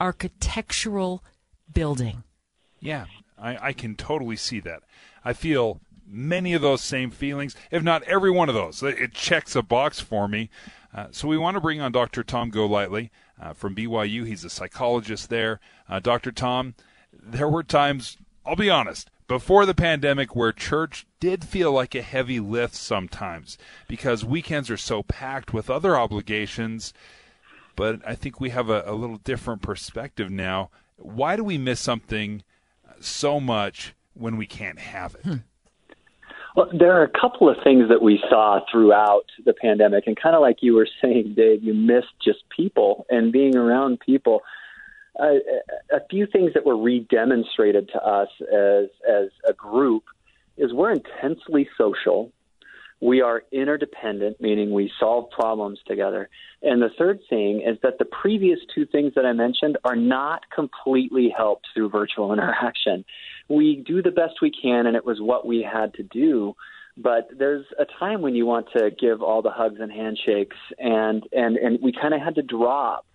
architectural 0.00 1.22
building. 1.72 2.22
Yeah, 2.80 3.06
I, 3.36 3.68
I, 3.68 3.72
can 3.72 3.96
totally 3.96 4.36
see 4.36 4.60
that. 4.60 4.82
I 5.24 5.32
feel 5.32 5.80
many 6.06 6.54
of 6.54 6.62
those 6.62 6.80
same 6.80 7.10
feelings, 7.10 7.54
if 7.70 7.82
not 7.82 8.02
every 8.04 8.30
one 8.30 8.48
of 8.48 8.54
those. 8.54 8.82
It 8.82 9.12
checks 9.12 9.54
a 9.56 9.62
box 9.62 10.00
for 10.00 10.28
me. 10.28 10.50
Uh, 10.94 11.08
so 11.10 11.28
we 11.28 11.36
want 11.36 11.56
to 11.56 11.60
bring 11.60 11.80
on 11.80 11.92
Dr. 11.92 12.22
Tom 12.22 12.50
Golightly 12.50 13.10
uh, 13.40 13.52
from 13.52 13.74
BYU. 13.74 14.26
He's 14.26 14.44
a 14.44 14.50
psychologist 14.50 15.28
there. 15.28 15.60
Uh, 15.88 16.00
Dr. 16.00 16.32
Tom, 16.32 16.74
there 17.12 17.48
were 17.48 17.62
times, 17.62 18.16
I'll 18.46 18.56
be 18.56 18.70
honest, 18.70 19.10
before 19.28 19.66
the 19.66 19.74
pandemic 19.74 20.34
where 20.34 20.52
church 20.52 21.06
did 21.20 21.44
feel 21.44 21.70
like 21.70 21.94
a 21.94 22.02
heavy 22.02 22.40
lift 22.40 22.74
sometimes 22.74 23.58
because 23.86 24.24
weekends 24.24 24.70
are 24.70 24.76
so 24.78 25.02
packed 25.02 25.52
with 25.52 25.70
other 25.70 25.96
obligations. 25.96 26.94
But 27.76 28.00
I 28.04 28.14
think 28.14 28.40
we 28.40 28.50
have 28.50 28.70
a, 28.70 28.82
a 28.86 28.94
little 28.94 29.18
different 29.18 29.62
perspective 29.62 30.30
now. 30.30 30.70
Why 30.96 31.36
do 31.36 31.44
we 31.44 31.58
miss 31.58 31.78
something 31.78 32.42
so 32.98 33.38
much 33.38 33.94
when 34.14 34.36
we 34.36 34.46
can't 34.46 34.80
have 34.80 35.14
it? 35.14 35.20
Hmm. 35.22 35.36
Well, 36.56 36.70
there 36.76 36.98
are 36.98 37.04
a 37.04 37.20
couple 37.20 37.48
of 37.48 37.56
things 37.62 37.88
that 37.88 38.02
we 38.02 38.18
saw 38.28 38.58
throughout 38.72 39.26
the 39.44 39.52
pandemic, 39.52 40.08
and 40.08 40.20
kind 40.20 40.34
of 40.34 40.40
like 40.40 40.56
you 40.60 40.74
were 40.74 40.88
saying, 41.00 41.34
Dave, 41.36 41.62
you 41.62 41.72
missed 41.72 42.14
just 42.24 42.40
people 42.48 43.06
and 43.10 43.30
being 43.30 43.54
around 43.54 44.00
people 44.00 44.40
a, 45.18 46.00
few 46.10 46.26
things 46.26 46.52
that 46.54 46.64
were 46.64 46.76
redemonstrated 46.76 47.90
to 47.92 48.02
us 48.02 48.28
as 48.40 48.88
as 49.08 49.28
a 49.48 49.52
group 49.52 50.04
is 50.56 50.72
we're 50.72 50.92
intensely 50.92 51.68
social. 51.76 52.32
We 53.00 53.20
are 53.22 53.44
interdependent, 53.52 54.40
meaning 54.40 54.72
we 54.72 54.90
solve 54.98 55.30
problems 55.30 55.78
together. 55.86 56.28
And 56.62 56.82
the 56.82 56.90
third 56.98 57.20
thing 57.30 57.62
is 57.64 57.78
that 57.84 57.98
the 58.00 58.04
previous 58.04 58.58
two 58.74 58.86
things 58.86 59.12
that 59.14 59.24
I 59.24 59.32
mentioned 59.32 59.78
are 59.84 59.94
not 59.94 60.42
completely 60.52 61.32
helped 61.36 61.68
through 61.72 61.90
virtual 61.90 62.32
interaction. 62.32 63.04
We 63.48 63.76
do 63.86 64.02
the 64.02 64.10
best 64.10 64.42
we 64.42 64.50
can, 64.50 64.86
and 64.86 64.96
it 64.96 65.04
was 65.04 65.20
what 65.20 65.46
we 65.46 65.62
had 65.62 65.94
to 65.94 66.02
do. 66.02 66.56
But 66.96 67.28
there's 67.38 67.64
a 67.78 67.84
time 68.00 68.20
when 68.20 68.34
you 68.34 68.44
want 68.44 68.66
to 68.76 68.90
give 68.90 69.22
all 69.22 69.42
the 69.42 69.52
hugs 69.52 69.78
and 69.78 69.92
handshakes, 69.92 70.56
and 70.78 71.22
and 71.32 71.56
and 71.56 71.78
we 71.80 71.92
kind 71.92 72.14
of 72.14 72.20
had 72.20 72.34
to 72.34 72.42
drop 72.42 73.06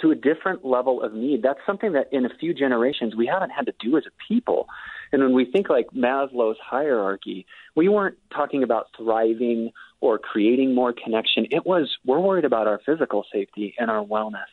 to 0.00 0.10
a 0.10 0.14
different 0.14 0.64
level 0.64 1.02
of 1.02 1.14
need. 1.14 1.42
That's 1.42 1.60
something 1.66 1.92
that 1.92 2.08
in 2.12 2.26
a 2.26 2.30
few 2.40 2.52
generations 2.52 3.14
we 3.16 3.26
haven't 3.26 3.50
had 3.50 3.66
to 3.66 3.74
do 3.80 3.96
as 3.96 4.04
a 4.06 4.10
people. 4.28 4.68
And 5.12 5.22
when 5.22 5.32
we 5.32 5.44
think 5.44 5.68
like 5.68 5.86
Maslow's 5.94 6.58
hierarchy, 6.62 7.46
we 7.74 7.88
weren't 7.88 8.18
talking 8.34 8.62
about 8.62 8.88
thriving 8.96 9.72
or 10.00 10.18
creating 10.18 10.74
more 10.74 10.92
connection. 10.92 11.46
It 11.50 11.64
was 11.64 11.96
we're 12.04 12.20
worried 12.20 12.44
about 12.44 12.66
our 12.66 12.80
physical 12.84 13.24
safety 13.32 13.74
and 13.78 13.90
our 13.90 14.04
wellness. 14.04 14.52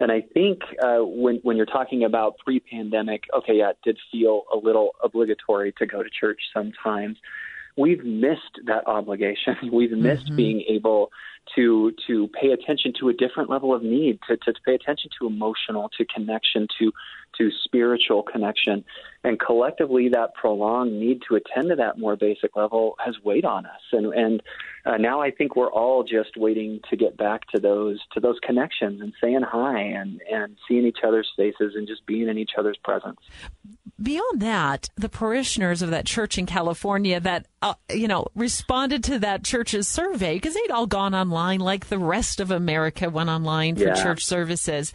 And 0.00 0.10
I 0.10 0.22
think 0.22 0.60
uh, 0.82 1.00
when 1.00 1.40
when 1.42 1.58
you're 1.58 1.66
talking 1.66 2.04
about 2.04 2.38
pre-pandemic, 2.38 3.24
okay, 3.36 3.56
yeah, 3.56 3.70
it 3.70 3.78
did 3.84 3.98
feel 4.10 4.44
a 4.52 4.56
little 4.56 4.92
obligatory 5.04 5.72
to 5.78 5.86
go 5.86 6.02
to 6.02 6.08
church 6.08 6.40
sometimes. 6.54 7.18
We've 7.80 8.04
missed 8.04 8.60
that 8.66 8.86
obligation. 8.86 9.56
We've 9.72 9.92
missed 9.92 10.26
mm-hmm. 10.26 10.36
being 10.36 10.64
able 10.68 11.10
to 11.56 11.92
to 12.06 12.28
pay 12.28 12.50
attention 12.50 12.92
to 13.00 13.08
a 13.08 13.12
different 13.12 13.48
level 13.50 13.74
of 13.74 13.82
need, 13.82 14.18
to, 14.28 14.36
to, 14.36 14.52
to 14.52 14.60
pay 14.64 14.74
attention 14.74 15.10
to 15.18 15.26
emotional, 15.26 15.90
to 15.96 16.04
connection, 16.04 16.68
to 16.78 16.92
to 17.38 17.50
spiritual 17.64 18.22
connection. 18.22 18.84
And 19.24 19.38
collectively, 19.38 20.08
that 20.10 20.34
prolonged 20.34 20.98
need 20.98 21.22
to 21.28 21.36
attend 21.36 21.70
to 21.70 21.76
that 21.76 21.98
more 21.98 22.16
basic 22.16 22.56
level 22.56 22.96
has 23.04 23.16
weighed 23.22 23.44
on 23.44 23.66
us. 23.66 23.80
And, 23.92 24.12
and 24.12 24.42
uh, 24.84 24.96
now 24.96 25.20
I 25.20 25.30
think 25.30 25.56
we're 25.56 25.70
all 25.70 26.02
just 26.02 26.36
waiting 26.36 26.80
to 26.90 26.96
get 26.96 27.16
back 27.16 27.46
to 27.48 27.60
those 27.60 28.00
to 28.12 28.20
those 28.20 28.38
connections 28.42 29.00
and 29.00 29.12
saying 29.22 29.42
hi 29.42 29.80
and, 29.80 30.20
and 30.30 30.56
seeing 30.66 30.86
each 30.86 31.00
other's 31.06 31.30
faces 31.36 31.74
and 31.76 31.86
just 31.86 32.04
being 32.06 32.28
in 32.28 32.38
each 32.38 32.52
other's 32.58 32.78
presence. 32.78 33.20
Beyond 34.02 34.40
that, 34.40 34.88
the 34.96 35.10
parishioners 35.10 35.82
of 35.82 35.90
that 35.90 36.06
church 36.06 36.38
in 36.38 36.46
California 36.46 37.20
that 37.20 37.46
uh, 37.60 37.74
you 37.92 38.08
know 38.08 38.26
responded 38.34 39.04
to 39.04 39.18
that 39.18 39.44
church's 39.44 39.86
survey 39.86 40.34
because 40.34 40.54
they'd 40.54 40.70
all 40.70 40.86
gone 40.86 41.14
online 41.14 41.60
like 41.60 41.88
the 41.88 41.98
rest 41.98 42.40
of 42.40 42.50
America 42.50 43.10
went 43.10 43.28
online 43.28 43.76
for 43.76 43.88
yeah. 43.88 44.02
church 44.02 44.24
services. 44.24 44.92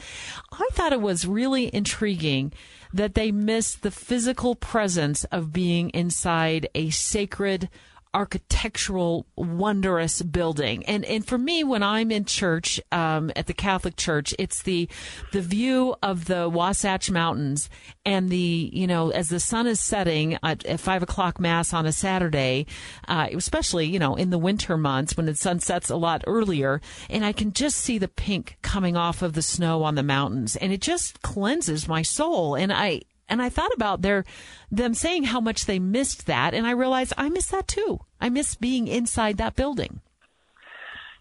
I 0.51 0.67
thought 0.71 0.93
it 0.93 1.01
was 1.01 1.27
really 1.27 1.73
intriguing 1.73 2.51
that 2.93 3.13
they 3.13 3.31
missed 3.31 3.83
the 3.83 3.91
physical 3.91 4.55
presence 4.55 5.23
of 5.25 5.53
being 5.53 5.89
inside 5.89 6.69
a 6.73 6.89
sacred 6.89 7.69
architectural, 8.15 9.27
wondrous 9.35 10.21
building. 10.21 10.85
And 10.85 11.03
and 11.05 11.27
for 11.27 11.37
me, 11.37 11.65
when 11.65 11.83
I'm 11.83 12.11
in 12.11 12.23
church 12.23 12.79
um, 12.93 13.29
at 13.35 13.47
the 13.47 13.53
Catholic 13.53 13.97
Church, 13.97 14.33
it's 14.39 14.63
the 14.63 14.87
the 15.33 15.41
view 15.41 15.95
of 16.01 16.25
the 16.25 16.47
Wasatch 16.47 17.11
Mountains 17.11 17.69
and 18.05 18.29
the 18.29 18.69
you 18.71 18.87
know 18.87 19.09
as 19.09 19.27
the 19.27 19.39
sun 19.39 19.67
is 19.67 19.81
setting 19.81 20.37
at, 20.41 20.65
at 20.65 20.79
five 20.79 21.03
o'clock 21.03 21.41
mass 21.41 21.73
on 21.73 21.85
a 21.85 21.91
Saturday, 21.91 22.65
uh, 23.09 23.27
especially 23.33 23.85
you 23.85 23.99
know 23.99 24.15
in 24.15 24.29
the 24.29 24.37
winter 24.37 24.77
months 24.77 25.17
when 25.17 25.25
the 25.25 25.35
sun 25.35 25.59
sets 25.59 25.89
a 25.89 25.97
lot 25.97 26.23
earlier, 26.25 26.79
and 27.09 27.25
I 27.25 27.33
can 27.33 27.51
just 27.51 27.77
see 27.77 27.97
the 27.97 28.07
pink 28.07 28.57
coming 28.61 28.95
off 28.95 29.21
of 29.21 29.33
the 29.33 29.41
snow 29.41 29.83
on 29.83 29.95
the 29.95 30.03
mountains, 30.03 30.55
and 30.55 30.71
it 30.71 30.81
just 30.81 31.21
cleanses 31.21 31.87
my 31.87 32.01
soul. 32.01 32.55
And 32.55 32.71
I 32.71 33.01
And 33.27 33.41
I 33.41 33.49
thought 33.49 33.73
about 33.73 34.01
their 34.01 34.23
them 34.71 34.93
saying 34.93 35.23
how 35.23 35.39
much 35.39 35.65
they 35.65 35.79
missed 35.79 36.27
that, 36.27 36.53
and 36.53 36.67
I 36.67 36.71
realized 36.71 37.13
I 37.17 37.29
miss 37.29 37.47
that 37.47 37.67
too. 37.67 37.99
I 38.21 38.29
miss 38.29 38.55
being 38.55 38.87
inside 38.87 39.37
that 39.37 39.55
building. 39.55 40.01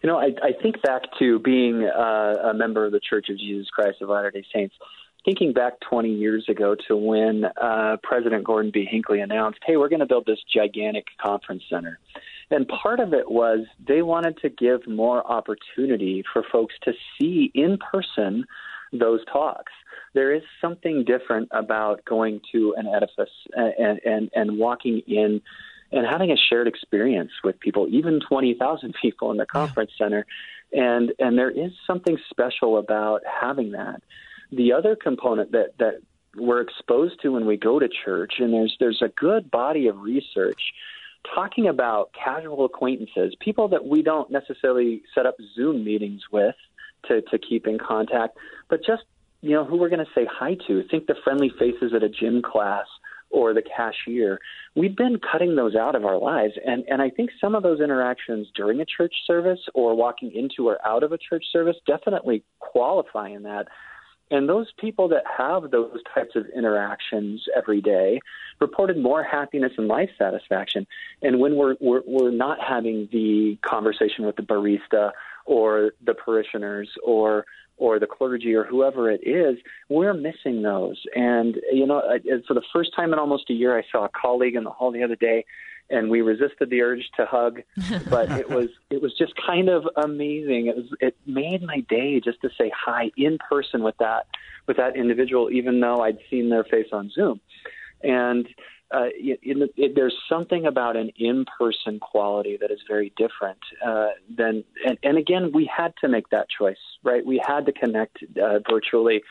You 0.01 0.09
know, 0.11 0.19
I, 0.19 0.27
I 0.43 0.51
think 0.61 0.81
back 0.83 1.01
to 1.17 1.39
being 1.39 1.83
uh, 1.83 2.51
a 2.51 2.53
member 2.53 2.85
of 2.85 2.91
the 2.91 2.99
Church 2.99 3.29
of 3.29 3.39
Jesus 3.39 3.67
Christ 3.69 4.01
of 4.01 4.09
Latter 4.09 4.29
day 4.29 4.45
Saints. 4.53 4.75
Thinking 5.23 5.53
back 5.53 5.79
20 5.89 6.09
years 6.09 6.45
ago 6.47 6.75
to 6.87 6.95
when 6.95 7.45
uh, 7.45 7.97
President 8.03 8.43
Gordon 8.43 8.69
B. 8.71 8.87
Hinckley 8.87 9.21
announced, 9.21 9.57
hey, 9.65 9.75
we're 9.75 9.89
going 9.89 10.01
to 10.01 10.05
build 10.05 10.27
this 10.27 10.37
gigantic 10.53 11.07
conference 11.19 11.63
center. 11.67 11.97
And 12.51 12.67
part 12.67 12.99
of 12.99 13.15
it 13.15 13.31
was 13.31 13.65
they 13.87 14.03
wanted 14.03 14.37
to 14.43 14.49
give 14.49 14.87
more 14.87 15.25
opportunity 15.25 16.23
for 16.31 16.43
folks 16.51 16.75
to 16.83 16.93
see 17.17 17.51
in 17.55 17.79
person 17.79 18.45
those 18.93 19.21
talks. 19.25 19.73
There 20.15 20.33
is 20.33 20.41
something 20.61 21.03
different 21.03 21.49
about 21.51 22.03
going 22.05 22.41
to 22.53 22.73
an 22.77 22.87
edifice 22.87 23.29
and, 23.53 23.99
and, 24.03 24.29
and 24.33 24.57
walking 24.57 25.01
in 25.05 25.41
and 25.91 26.07
having 26.09 26.31
a 26.31 26.37
shared 26.49 26.67
experience 26.67 27.31
with 27.43 27.59
people, 27.59 27.87
even 27.91 28.19
20,000 28.27 28.95
people 29.01 29.31
in 29.31 29.37
the 29.37 29.45
conference 29.45 29.91
center. 29.97 30.25
And, 30.71 31.11
and 31.19 31.37
there 31.37 31.51
is 31.51 31.71
something 31.85 32.17
special 32.29 32.77
about 32.77 33.21
having 33.25 33.71
that. 33.71 34.01
The 34.51 34.73
other 34.73 34.95
component 34.95 35.51
that, 35.51 35.77
that 35.79 35.95
we're 36.35 36.61
exposed 36.61 37.21
to 37.21 37.29
when 37.29 37.45
we 37.45 37.57
go 37.57 37.77
to 37.79 37.87
church, 37.87 38.35
and 38.39 38.53
there's, 38.53 38.75
there's 38.79 39.01
a 39.01 39.09
good 39.09 39.51
body 39.51 39.87
of 39.87 39.99
research 39.99 40.61
talking 41.33 41.67
about 41.67 42.11
casual 42.13 42.65
acquaintances, 42.65 43.35
people 43.39 43.67
that 43.69 43.85
we 43.85 44.01
don't 44.01 44.31
necessarily 44.31 45.01
set 45.13 45.25
up 45.25 45.35
Zoom 45.55 45.83
meetings 45.83 46.21
with 46.31 46.55
to, 47.07 47.21
to 47.21 47.37
keep 47.37 47.67
in 47.67 47.77
contact, 47.79 48.37
but 48.69 48.79
just, 48.85 49.03
you 49.45 49.51
know, 49.51 49.63
who 49.63 49.77
we're 49.77 49.89
going 49.89 50.03
to 50.03 50.11
say 50.15 50.27
hi 50.29 50.57
to. 50.67 50.83
Think 50.89 51.05
the 51.05 51.13
friendly 51.23 51.51
faces 51.59 51.93
at 51.95 52.01
a 52.01 52.09
gym 52.09 52.41
class 52.41 52.87
or 53.29 53.53
the 53.53 53.61
cashier. 53.61 54.39
We've 54.75 54.95
been 54.95 55.19
cutting 55.19 55.55
those 55.55 55.75
out 55.75 55.93
of 55.93 56.03
our 56.03 56.17
lives. 56.17 56.53
And, 56.65 56.83
and 56.89 56.99
I 56.99 57.11
think 57.11 57.29
some 57.39 57.53
of 57.53 57.61
those 57.61 57.79
interactions 57.79 58.47
during 58.55 58.81
a 58.81 58.85
church 58.85 59.13
service 59.27 59.59
or 59.75 59.95
walking 59.95 60.31
into 60.33 60.67
or 60.67 60.79
out 60.83 61.03
of 61.03 61.11
a 61.11 61.17
church 61.19 61.45
service 61.53 61.75
definitely 61.85 62.43
qualify 62.59 63.29
in 63.29 63.43
that. 63.43 63.67
And 64.31 64.49
those 64.49 64.71
people 64.79 65.07
that 65.09 65.23
have 65.37 65.69
those 65.69 65.99
types 66.11 66.35
of 66.35 66.47
interactions 66.55 67.43
every 67.55 67.81
day 67.81 68.19
reported 68.59 68.97
more 68.97 69.23
happiness 69.23 69.73
and 69.77 69.87
life 69.87 70.09
satisfaction. 70.17 70.87
And 71.21 71.39
when 71.39 71.55
we're, 71.55 71.75
we're, 71.79 72.01
we're 72.07 72.31
not 72.31 72.57
having 72.59 73.07
the 73.11 73.59
conversation 73.61 74.25
with 74.25 74.37
the 74.37 74.41
barista 74.41 75.11
or 75.45 75.91
the 76.03 76.15
parishioners 76.15 76.89
or 77.03 77.45
or 77.77 77.99
the 77.99 78.07
clergy 78.07 78.53
or 78.53 78.63
whoever 78.63 79.09
it 79.11 79.21
is, 79.27 79.57
we're 79.89 80.13
missing 80.13 80.61
those. 80.61 81.01
And 81.15 81.57
you 81.71 81.85
know, 81.85 82.01
for 82.47 82.53
the 82.53 82.63
first 82.73 82.91
time 82.95 83.13
in 83.13 83.19
almost 83.19 83.49
a 83.49 83.53
year, 83.53 83.77
I 83.77 83.83
saw 83.91 84.05
a 84.05 84.09
colleague 84.09 84.55
in 84.55 84.63
the 84.63 84.69
hall 84.69 84.91
the 84.91 85.03
other 85.03 85.15
day, 85.15 85.45
and 85.89 86.09
we 86.09 86.21
resisted 86.21 86.69
the 86.69 86.81
urge 86.81 87.09
to 87.17 87.25
hug, 87.25 87.61
but 88.09 88.31
it 88.31 88.49
was 88.49 88.69
it 88.89 89.01
was 89.01 89.13
just 89.17 89.33
kind 89.35 89.69
of 89.69 89.83
amazing. 89.95 90.67
It 90.67 90.75
was 90.75 90.85
it 90.99 91.17
made 91.25 91.63
my 91.63 91.81
day 91.81 92.19
just 92.19 92.41
to 92.41 92.49
say 92.57 92.71
hi 92.75 93.11
in 93.17 93.37
person 93.49 93.83
with 93.83 93.97
that 93.97 94.27
with 94.67 94.77
that 94.77 94.95
individual, 94.95 95.51
even 95.51 95.79
though 95.79 96.01
I'd 96.01 96.19
seen 96.29 96.49
their 96.49 96.63
face 96.63 96.87
on 96.91 97.09
Zoom, 97.11 97.39
and 98.03 98.47
uh, 98.93 99.07
in 99.43 99.59
the, 99.59 99.69
it, 99.75 99.93
there's 99.95 100.15
something 100.29 100.65
about 100.65 100.95
an 100.95 101.09
in-person 101.17 101.99
quality 101.99 102.57
that 102.59 102.71
is 102.71 102.79
very 102.87 103.11
different 103.17 103.59
uh, 103.85 104.09
than. 104.35 104.63
And, 104.85 104.97
and 105.03 105.17
again, 105.17 105.51
we 105.53 105.69
had 105.75 105.93
to 106.01 106.07
make 106.07 106.29
that 106.29 106.47
choice, 106.49 106.77
right? 107.03 107.25
We 107.25 107.41
had 107.45 107.65
to 107.65 107.71
connect 107.71 108.23
uh, 108.41 108.59
virtually 108.69 109.23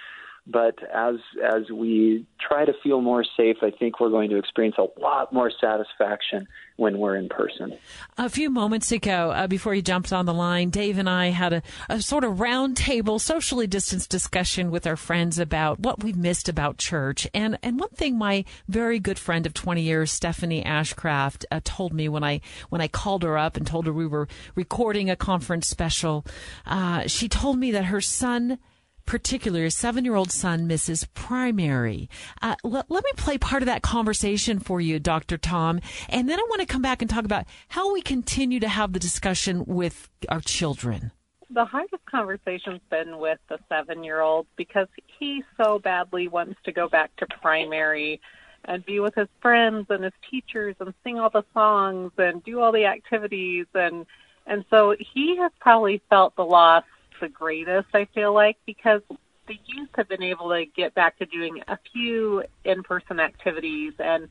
but 0.46 0.76
as 0.92 1.16
as 1.42 1.70
we 1.70 2.26
try 2.38 2.66
to 2.66 2.74
feel 2.82 3.00
more 3.00 3.24
safe, 3.36 3.56
I 3.62 3.70
think 3.70 3.98
we're 3.98 4.10
going 4.10 4.28
to 4.30 4.36
experience 4.36 4.76
a 4.78 5.00
lot 5.00 5.32
more 5.32 5.50
satisfaction 5.58 6.46
when 6.76 6.98
we're 6.98 7.16
in 7.16 7.28
person. 7.28 7.78
A 8.18 8.28
few 8.28 8.50
moments 8.50 8.92
ago, 8.92 9.30
uh, 9.30 9.46
before 9.46 9.74
you 9.74 9.80
jumped 9.80 10.12
on 10.12 10.26
the 10.26 10.34
line, 10.34 10.68
Dave 10.68 10.98
and 10.98 11.08
I 11.08 11.28
had 11.28 11.52
a, 11.52 11.62
a 11.88 12.02
sort 12.02 12.24
of 12.24 12.34
roundtable, 12.34 13.20
socially 13.20 13.66
distanced 13.66 14.10
discussion 14.10 14.70
with 14.70 14.86
our 14.86 14.96
friends 14.96 15.38
about 15.38 15.80
what 15.80 16.02
we 16.02 16.12
missed 16.12 16.48
about 16.48 16.76
church. 16.76 17.26
And 17.32 17.58
and 17.62 17.80
one 17.80 17.90
thing 17.90 18.18
my 18.18 18.44
very 18.68 19.00
good 19.00 19.18
friend 19.18 19.46
of 19.46 19.54
20 19.54 19.80
years, 19.80 20.12
Stephanie 20.12 20.62
Ashcraft, 20.62 21.46
uh, 21.50 21.60
told 21.64 21.94
me 21.94 22.08
when 22.08 22.24
I 22.24 22.42
when 22.68 22.82
I 22.82 22.88
called 22.88 23.22
her 23.22 23.38
up 23.38 23.56
and 23.56 23.66
told 23.66 23.86
her 23.86 23.92
we 23.94 24.06
were 24.06 24.28
recording 24.54 25.08
a 25.08 25.16
conference 25.16 25.68
special, 25.68 26.26
uh, 26.66 27.06
she 27.06 27.30
told 27.30 27.58
me 27.58 27.70
that 27.70 27.86
her 27.86 28.02
son 28.02 28.58
particularly, 29.06 29.66
a 29.66 29.70
seven 29.70 30.04
year 30.04 30.14
old 30.14 30.30
son 30.30 30.66
misses 30.66 31.06
primary. 31.14 32.08
Uh, 32.42 32.54
let, 32.64 32.90
let 32.90 33.04
me 33.04 33.10
play 33.16 33.38
part 33.38 33.62
of 33.62 33.66
that 33.66 33.82
conversation 33.82 34.58
for 34.58 34.80
you, 34.80 34.98
Dr. 34.98 35.38
Tom. 35.38 35.80
And 36.08 36.28
then 36.28 36.38
I 36.38 36.46
want 36.48 36.60
to 36.60 36.66
come 36.66 36.82
back 36.82 37.02
and 37.02 37.10
talk 37.10 37.24
about 37.24 37.46
how 37.68 37.92
we 37.92 38.02
continue 38.02 38.60
to 38.60 38.68
have 38.68 38.92
the 38.92 38.98
discussion 38.98 39.64
with 39.66 40.08
our 40.28 40.40
children. 40.40 41.12
The 41.50 41.64
hardest 41.64 42.04
conversation's 42.06 42.80
been 42.90 43.18
with 43.18 43.38
the 43.48 43.58
seven 43.68 44.02
year 44.02 44.20
old 44.20 44.46
because 44.56 44.88
he 45.18 45.42
so 45.56 45.78
badly 45.78 46.28
wants 46.28 46.58
to 46.64 46.72
go 46.72 46.88
back 46.88 47.14
to 47.16 47.26
primary 47.26 48.20
and 48.64 48.84
be 48.84 49.00
with 49.00 49.14
his 49.14 49.28
friends 49.40 49.86
and 49.90 50.04
his 50.04 50.12
teachers 50.30 50.74
and 50.80 50.94
sing 51.04 51.18
all 51.18 51.30
the 51.30 51.44
songs 51.52 52.12
and 52.18 52.42
do 52.44 52.60
all 52.60 52.72
the 52.72 52.86
activities 52.86 53.66
and 53.74 54.06
and 54.46 54.64
so 54.68 54.94
he 54.98 55.36
has 55.38 55.52
probably 55.60 56.02
felt 56.10 56.36
the 56.36 56.44
loss 56.44 56.84
the 57.20 57.28
greatest, 57.28 57.88
I 57.94 58.06
feel 58.14 58.32
like, 58.32 58.56
because 58.66 59.02
the 59.46 59.58
youth 59.66 59.90
have 59.96 60.08
been 60.08 60.22
able 60.22 60.48
to 60.50 60.64
get 60.76 60.94
back 60.94 61.18
to 61.18 61.26
doing 61.26 61.60
a 61.68 61.78
few 61.92 62.42
in 62.64 62.82
person 62.82 63.20
activities 63.20 63.92
and 63.98 64.28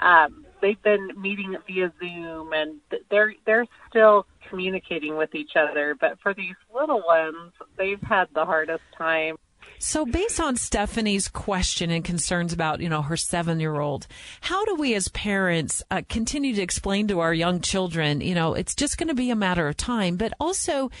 um, 0.00 0.46
they've 0.60 0.80
been 0.82 1.10
meeting 1.20 1.56
via 1.66 1.92
Zoom 2.00 2.52
and 2.52 2.80
they're 3.10 3.34
they're 3.44 3.66
still 3.90 4.26
communicating 4.48 5.16
with 5.16 5.34
each 5.34 5.52
other. 5.56 5.94
But 6.00 6.18
for 6.22 6.32
these 6.34 6.54
little 6.74 7.02
ones, 7.06 7.52
they've 7.76 8.00
had 8.02 8.28
the 8.34 8.44
hardest 8.44 8.84
time. 8.96 9.36
So, 9.84 10.06
based 10.06 10.38
on 10.38 10.54
Stephanie's 10.54 11.26
question 11.26 11.90
and 11.90 12.04
concerns 12.04 12.52
about, 12.52 12.80
you 12.80 12.88
know, 12.88 13.02
her 13.02 13.16
seven 13.16 13.58
year 13.58 13.80
old, 13.80 14.06
how 14.40 14.64
do 14.64 14.76
we 14.76 14.94
as 14.94 15.08
parents 15.08 15.82
uh, 15.90 16.02
continue 16.08 16.54
to 16.54 16.62
explain 16.62 17.08
to 17.08 17.18
our 17.18 17.34
young 17.34 17.60
children, 17.60 18.20
you 18.20 18.32
know, 18.32 18.54
it's 18.54 18.76
just 18.76 18.96
going 18.96 19.08
to 19.08 19.14
be 19.14 19.30
a 19.30 19.34
matter 19.34 19.66
of 19.66 19.76
time, 19.76 20.16
but 20.16 20.34
also 20.38 20.92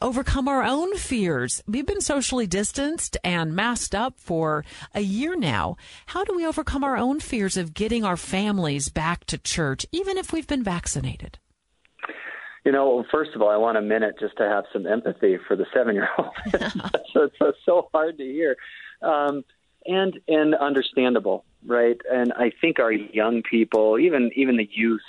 overcome 0.00 0.46
our 0.46 0.62
own 0.62 0.96
fears? 0.96 1.64
We've 1.66 1.84
been 1.84 2.00
socially 2.00 2.46
distanced 2.46 3.16
and 3.24 3.56
masked 3.56 3.96
up 3.96 4.20
for 4.20 4.64
a 4.94 5.00
year 5.00 5.34
now. 5.34 5.76
How 6.06 6.22
do 6.22 6.32
we 6.32 6.46
overcome 6.46 6.84
our 6.84 6.96
own 6.96 7.18
fears 7.18 7.56
of 7.56 7.74
getting 7.74 8.04
our 8.04 8.16
families 8.16 8.88
back 8.88 9.24
to 9.26 9.38
church, 9.38 9.84
even 9.90 10.16
if 10.16 10.32
we've 10.32 10.46
been 10.46 10.62
vaccinated? 10.62 11.40
You 12.64 12.72
know, 12.72 13.04
first 13.10 13.30
of 13.34 13.42
all, 13.42 13.50
I 13.50 13.56
want 13.56 13.78
a 13.78 13.82
minute 13.82 14.16
just 14.18 14.36
to 14.38 14.44
have 14.44 14.64
some 14.72 14.86
empathy 14.86 15.38
for 15.46 15.56
the 15.56 15.66
seven-year-old. 15.72 16.34
so 17.12 17.22
it's 17.22 17.38
so, 17.38 17.52
so 17.64 17.88
hard 17.92 18.18
to 18.18 18.24
hear, 18.24 18.56
um, 19.02 19.44
and 19.86 20.18
and 20.28 20.54
understandable, 20.54 21.44
right? 21.66 21.98
And 22.10 22.32
I 22.32 22.52
think 22.60 22.78
our 22.78 22.92
young 22.92 23.42
people, 23.42 23.98
even 23.98 24.30
even 24.34 24.56
the 24.56 24.68
youth 24.70 25.00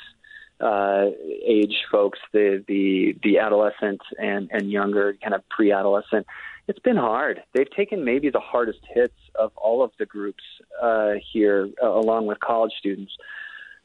uh, 0.60 1.08
age 1.46 1.86
folks, 1.92 2.20
the 2.34 2.64
the 2.68 3.16
the 3.24 3.40
adolescent 3.40 4.02
and 4.18 4.50
and 4.52 4.72
younger, 4.72 5.16
kind 5.22 5.34
of 5.34 5.48
pre-adolescent, 5.50 6.26
it's 6.68 6.80
been 6.80 6.98
hard. 6.98 7.42
They've 7.54 7.70
taken 7.70 8.06
maybe 8.06 8.30
the 8.30 8.40
hardest 8.40 8.80
hits 8.94 9.18
of 9.36 9.52
all 9.56 9.84
of 9.84 9.92
the 9.98 10.06
groups 10.06 10.44
uh, 10.82 11.14
here, 11.34 11.70
uh, 11.82 11.90
along 11.90 12.28
with 12.28 12.40
college 12.40 12.74
students. 12.78 13.12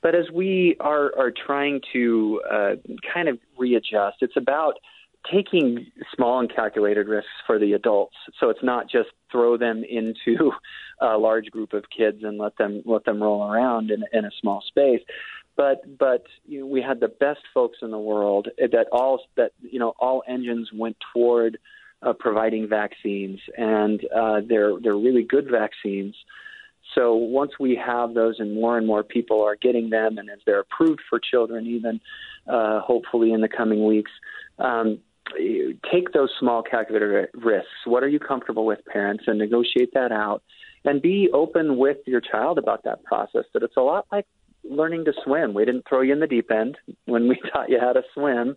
But 0.05 0.15
as 0.15 0.31
we 0.31 0.77
are, 0.81 1.13
are 1.19 1.33
trying 1.33 1.81
to 1.95 2.43
uh, 2.53 2.71
kind 3.13 3.27
of 3.27 3.39
readjust, 3.59 4.19
it's 4.21 4.37
about 4.37 4.75
taking 5.33 5.87
small 6.15 6.41
and 6.41 6.55
calculated 6.55 7.09
risks 7.09 7.31
for 7.47 7.59
the 7.59 7.73
adults. 7.73 8.15
So 8.39 8.51
it's 8.51 8.63
not 8.63 8.91
just 8.91 9.09
throw 9.33 9.57
them 9.57 9.83
into 9.83 10.53
a 11.01 11.17
large 11.17 11.47
group 11.47 11.73
of 11.73 11.85
kids 11.97 12.19
and 12.23 12.37
let 12.37 12.55
them 12.59 12.83
let 12.85 13.07
them 13.07 13.23
roll 13.23 13.51
around 13.51 13.91
in, 13.91 14.05
in 14.13 14.27
a 14.27 14.31
small 14.43 14.63
space. 14.69 15.01
But 15.57 15.99
but 15.99 16.27
you 16.47 16.61
know, 16.61 16.67
we 16.67 16.83
had 16.83 17.01
the 17.01 17.09
best 17.09 17.41
folks 17.55 17.79
in 17.81 17.91
the 17.91 17.99
world 17.99 18.49
that 18.59 18.87
all 18.93 19.23
that 19.39 19.53
you 19.63 19.79
know 19.79 19.95
all 19.99 20.23
engines 20.29 20.69
went 20.75 20.99
toward 21.15 21.57
uh, 22.03 22.13
providing 22.13 22.69
vaccines, 22.69 23.41
and 23.57 24.03
uh, 24.15 24.43
they're 24.47 24.79
they're 24.83 24.99
really 24.99 25.23
good 25.23 25.49
vaccines. 25.51 26.15
So 26.95 27.15
once 27.15 27.53
we 27.59 27.81
have 27.85 28.15
those 28.15 28.37
and 28.39 28.55
more 28.55 28.79
and 28.79 28.87
more 28.87 29.03
people 29.03 29.43
are 29.43 29.57
getting 29.57 29.91
them, 29.91 30.19
and 30.19 30.31
as 30.31 30.39
they're 30.47 30.61
approved 30.61 31.01
for 31.09 31.19
children, 31.19 31.67
even 31.67 32.01
uh, 32.47 32.81
hopefully 32.81 33.33
in 33.33 33.41
the 33.41 33.49
coming 33.49 33.85
weeks, 33.85 34.13
um, 34.59 34.99
take 35.91 36.13
those 36.13 36.31
small 36.39 36.63
calculated 36.63 37.29
risks. 37.35 37.69
What 37.87 38.03
are 38.03 38.09
you 38.09 38.19
comfortable 38.19 38.67
with, 38.67 38.85
parents, 38.87 39.25
and 39.27 39.39
negotiate 39.39 39.93
that 39.95 40.13
out. 40.13 40.43
And 40.85 41.01
be 41.01 41.31
open 41.33 41.79
with 41.79 41.97
your 42.07 42.21
child 42.21 42.59
about 42.59 42.85
that 42.85 43.05
process. 43.05 43.45
That 43.55 43.63
it's 43.63 43.77
a 43.79 43.81
lot 43.81 44.07
like 44.13 44.27
learning 44.69 45.07
to 45.07 45.15
swim. 45.25 45.55
We 45.55 45.65
didn't 45.65 45.87
throw 45.89 46.03
you 46.03 46.13
in 46.13 46.21
the 46.21 46.27
deep 46.27 46.51
end 46.51 46.77
when 47.07 47.27
we 47.27 47.41
taught 47.53 47.71
you 47.71 47.79
how 47.81 47.95
to 47.95 48.03
swim, 48.13 48.55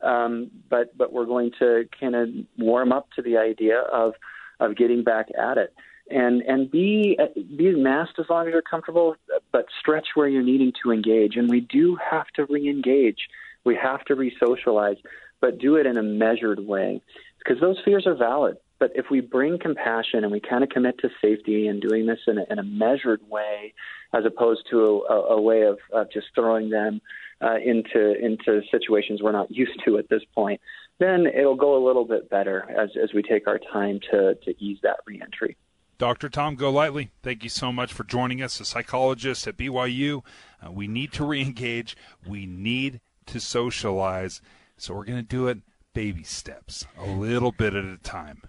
um, 0.00 0.52
but 0.70 0.96
but 0.96 1.12
we're 1.12 1.26
going 1.26 1.50
to 1.58 1.88
kind 1.98 2.14
of 2.14 2.28
warm 2.58 2.92
up 2.92 3.08
to 3.16 3.22
the 3.22 3.38
idea 3.38 3.80
of 3.80 4.14
of 4.60 4.76
getting 4.76 5.02
back 5.02 5.26
at 5.36 5.58
it 5.58 5.74
and 6.10 6.42
and 6.42 6.70
be 6.70 7.18
be 7.56 7.74
masked 7.74 8.18
as 8.18 8.26
long 8.28 8.46
as 8.46 8.52
you're 8.52 8.62
comfortable, 8.62 9.16
but 9.52 9.66
stretch 9.80 10.08
where 10.14 10.28
you're 10.28 10.42
needing 10.42 10.72
to 10.82 10.92
engage. 10.92 11.36
And 11.36 11.48
we 11.48 11.60
do 11.60 11.96
have 12.10 12.26
to 12.36 12.44
re-engage. 12.46 13.28
We 13.64 13.76
have 13.76 14.04
to 14.06 14.14
re-socialize, 14.14 14.96
but 15.40 15.58
do 15.58 15.76
it 15.76 15.86
in 15.86 15.96
a 15.96 16.02
measured 16.02 16.60
way 16.60 17.00
because 17.38 17.60
those 17.60 17.78
fears 17.84 18.06
are 18.06 18.14
valid. 18.14 18.56
But 18.78 18.92
if 18.94 19.06
we 19.10 19.20
bring 19.20 19.58
compassion 19.58 20.24
and 20.24 20.32
we 20.32 20.40
kind 20.40 20.64
of 20.64 20.68
commit 20.68 20.98
to 20.98 21.08
safety 21.22 21.68
and 21.68 21.80
doing 21.80 22.06
this 22.06 22.18
in 22.26 22.38
a, 22.38 22.44
in 22.50 22.58
a 22.58 22.62
measured 22.62 23.20
way, 23.30 23.72
as 24.12 24.24
opposed 24.26 24.66
to 24.70 25.04
a, 25.08 25.14
a 25.14 25.40
way 25.40 25.62
of, 25.62 25.78
of 25.92 26.10
just 26.12 26.26
throwing 26.34 26.70
them 26.70 27.00
uh, 27.40 27.56
into 27.64 28.14
into 28.22 28.62
situations 28.70 29.22
we're 29.22 29.32
not 29.32 29.50
used 29.54 29.80
to 29.86 29.98
at 29.98 30.08
this 30.08 30.22
point, 30.34 30.60
then 30.98 31.26
it'll 31.26 31.56
go 31.56 31.82
a 31.82 31.82
little 31.84 32.04
bit 32.04 32.28
better 32.28 32.66
as 32.70 32.90
as 33.02 33.12
we 33.14 33.22
take 33.22 33.46
our 33.46 33.58
time 33.72 34.00
to 34.10 34.34
to 34.44 34.54
ease 34.62 34.78
that 34.82 34.98
reentry. 35.06 35.56
Dr. 35.98 36.28
Tom 36.28 36.56
Golightly, 36.56 37.10
thank 37.22 37.42
you 37.44 37.48
so 37.48 37.72
much 37.72 37.92
for 37.92 38.04
joining 38.04 38.42
us, 38.42 38.60
a 38.60 38.64
psychologist 38.64 39.46
at 39.46 39.56
BYU. 39.56 40.22
Uh, 40.64 40.72
we 40.72 40.88
need 40.88 41.12
to 41.12 41.22
reengage. 41.24 41.94
We 42.26 42.46
need 42.46 43.00
to 43.26 43.40
socialize. 43.40 44.40
So 44.76 44.94
we're 44.94 45.04
going 45.04 45.18
to 45.18 45.22
do 45.22 45.48
it 45.48 45.58
baby 45.94 46.24
steps, 46.24 46.86
a 46.98 47.06
little 47.06 47.52
bit 47.52 47.74
at 47.74 47.84
a 47.84 47.98
time. 47.98 48.42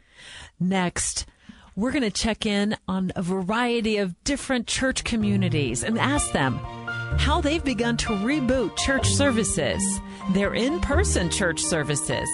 Next, 0.60 1.26
we're 1.76 1.92
going 1.92 2.04
to 2.04 2.12
check 2.12 2.46
in 2.46 2.76
on 2.88 3.12
a 3.16 3.22
variety 3.22 3.98
of 3.98 4.22
different 4.24 4.66
church 4.66 5.04
communities 5.04 5.84
and 5.84 6.00
ask 6.00 6.32
them 6.32 6.58
how 7.18 7.42
they've 7.42 7.64
begun 7.64 7.98
to 7.98 8.08
reboot 8.08 8.76
church 8.78 9.08
services, 9.08 9.82
their 10.34 10.54
in 10.54 10.80
person 10.82 11.30
church 11.30 11.62
services. 11.62 12.28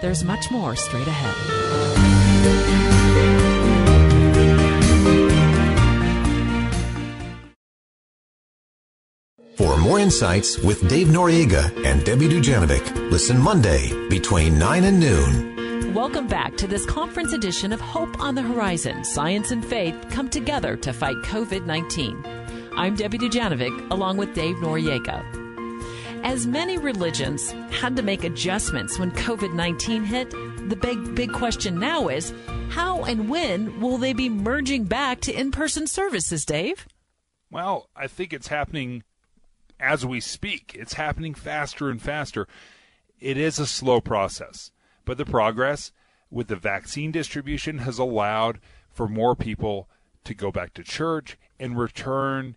There's 0.00 0.24
much 0.24 0.50
more 0.50 0.76
straight 0.76 1.06
ahead. 1.06 2.97
For 9.58 9.76
more 9.76 9.98
insights 9.98 10.56
with 10.56 10.88
Dave 10.88 11.08
Noriega 11.08 11.84
and 11.84 12.04
Debbie 12.04 12.28
Dujanovic, 12.28 13.10
listen 13.10 13.36
Monday 13.36 13.90
between 14.08 14.56
9 14.56 14.84
and 14.84 15.00
noon. 15.00 15.92
Welcome 15.92 16.28
back 16.28 16.56
to 16.58 16.68
this 16.68 16.86
conference 16.86 17.32
edition 17.32 17.72
of 17.72 17.80
Hope 17.80 18.20
on 18.20 18.36
the 18.36 18.42
Horizon. 18.42 19.02
Science 19.02 19.50
and 19.50 19.64
faith 19.64 19.96
come 20.10 20.30
together 20.30 20.76
to 20.76 20.92
fight 20.92 21.16
COVID 21.24 21.66
19. 21.66 22.24
I'm 22.76 22.94
Debbie 22.94 23.18
Dujanovic 23.18 23.90
along 23.90 24.18
with 24.18 24.32
Dave 24.32 24.54
Noriega. 24.58 25.24
As 26.22 26.46
many 26.46 26.78
religions 26.78 27.50
had 27.72 27.96
to 27.96 28.02
make 28.02 28.22
adjustments 28.22 28.96
when 28.96 29.10
COVID 29.10 29.54
19 29.54 30.04
hit, 30.04 30.30
the 30.68 30.78
big, 30.80 31.16
big 31.16 31.32
question 31.32 31.80
now 31.80 32.06
is 32.06 32.32
how 32.70 33.02
and 33.02 33.28
when 33.28 33.80
will 33.80 33.98
they 33.98 34.12
be 34.12 34.28
merging 34.28 34.84
back 34.84 35.20
to 35.22 35.32
in 35.32 35.50
person 35.50 35.88
services, 35.88 36.44
Dave? 36.44 36.86
Well, 37.50 37.88
I 37.96 38.06
think 38.06 38.32
it's 38.32 38.46
happening 38.46 39.02
as 39.80 40.04
we 40.04 40.20
speak. 40.20 40.76
It's 40.78 40.94
happening 40.94 41.34
faster 41.34 41.90
and 41.90 42.00
faster. 42.00 42.46
It 43.20 43.36
is 43.36 43.58
a 43.58 43.66
slow 43.66 44.00
process, 44.00 44.70
but 45.04 45.18
the 45.18 45.24
progress 45.24 45.92
with 46.30 46.48
the 46.48 46.56
vaccine 46.56 47.10
distribution 47.10 47.78
has 47.78 47.98
allowed 47.98 48.60
for 48.90 49.08
more 49.08 49.34
people 49.34 49.88
to 50.24 50.34
go 50.34 50.50
back 50.50 50.74
to 50.74 50.82
church 50.82 51.38
and 51.58 51.78
return 51.78 52.56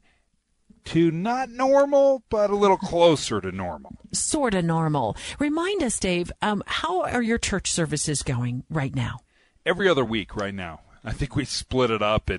to 0.83 1.11
not 1.11 1.49
normal, 1.49 2.23
but 2.29 2.49
a 2.49 2.55
little 2.55 2.77
closer 2.77 3.39
to 3.39 3.51
normal. 3.51 3.97
Sort 4.11 4.53
of 4.53 4.65
normal. 4.65 5.15
Remind 5.39 5.83
us, 5.83 5.99
Dave, 5.99 6.31
um, 6.41 6.63
how 6.65 7.03
are 7.03 7.21
your 7.21 7.37
church 7.37 7.71
services 7.71 8.23
going 8.23 8.63
right 8.69 8.95
now? 8.95 9.19
Every 9.65 9.87
other 9.87 10.03
week, 10.03 10.35
right 10.35 10.53
now. 10.53 10.81
I 11.03 11.11
think 11.11 11.35
we 11.35 11.45
split 11.45 11.91
it 11.91 12.01
up 12.01 12.29
uh, 12.29 12.37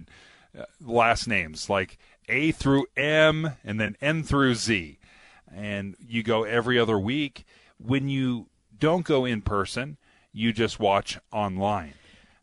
last 0.80 1.26
names 1.26 1.68
like 1.70 1.98
a 2.28 2.52
through 2.52 2.86
M 2.96 3.52
and 3.64 3.80
then 3.80 3.96
N 4.00 4.22
through 4.22 4.54
Z. 4.54 4.98
And 5.54 5.96
you 6.00 6.22
go 6.22 6.44
every 6.44 6.78
other 6.78 6.98
week. 6.98 7.44
When 7.78 8.08
you 8.08 8.48
don't 8.78 9.04
go 9.04 9.24
in 9.24 9.42
person, 9.42 9.98
you 10.32 10.52
just 10.52 10.80
watch 10.80 11.18
online. 11.30 11.94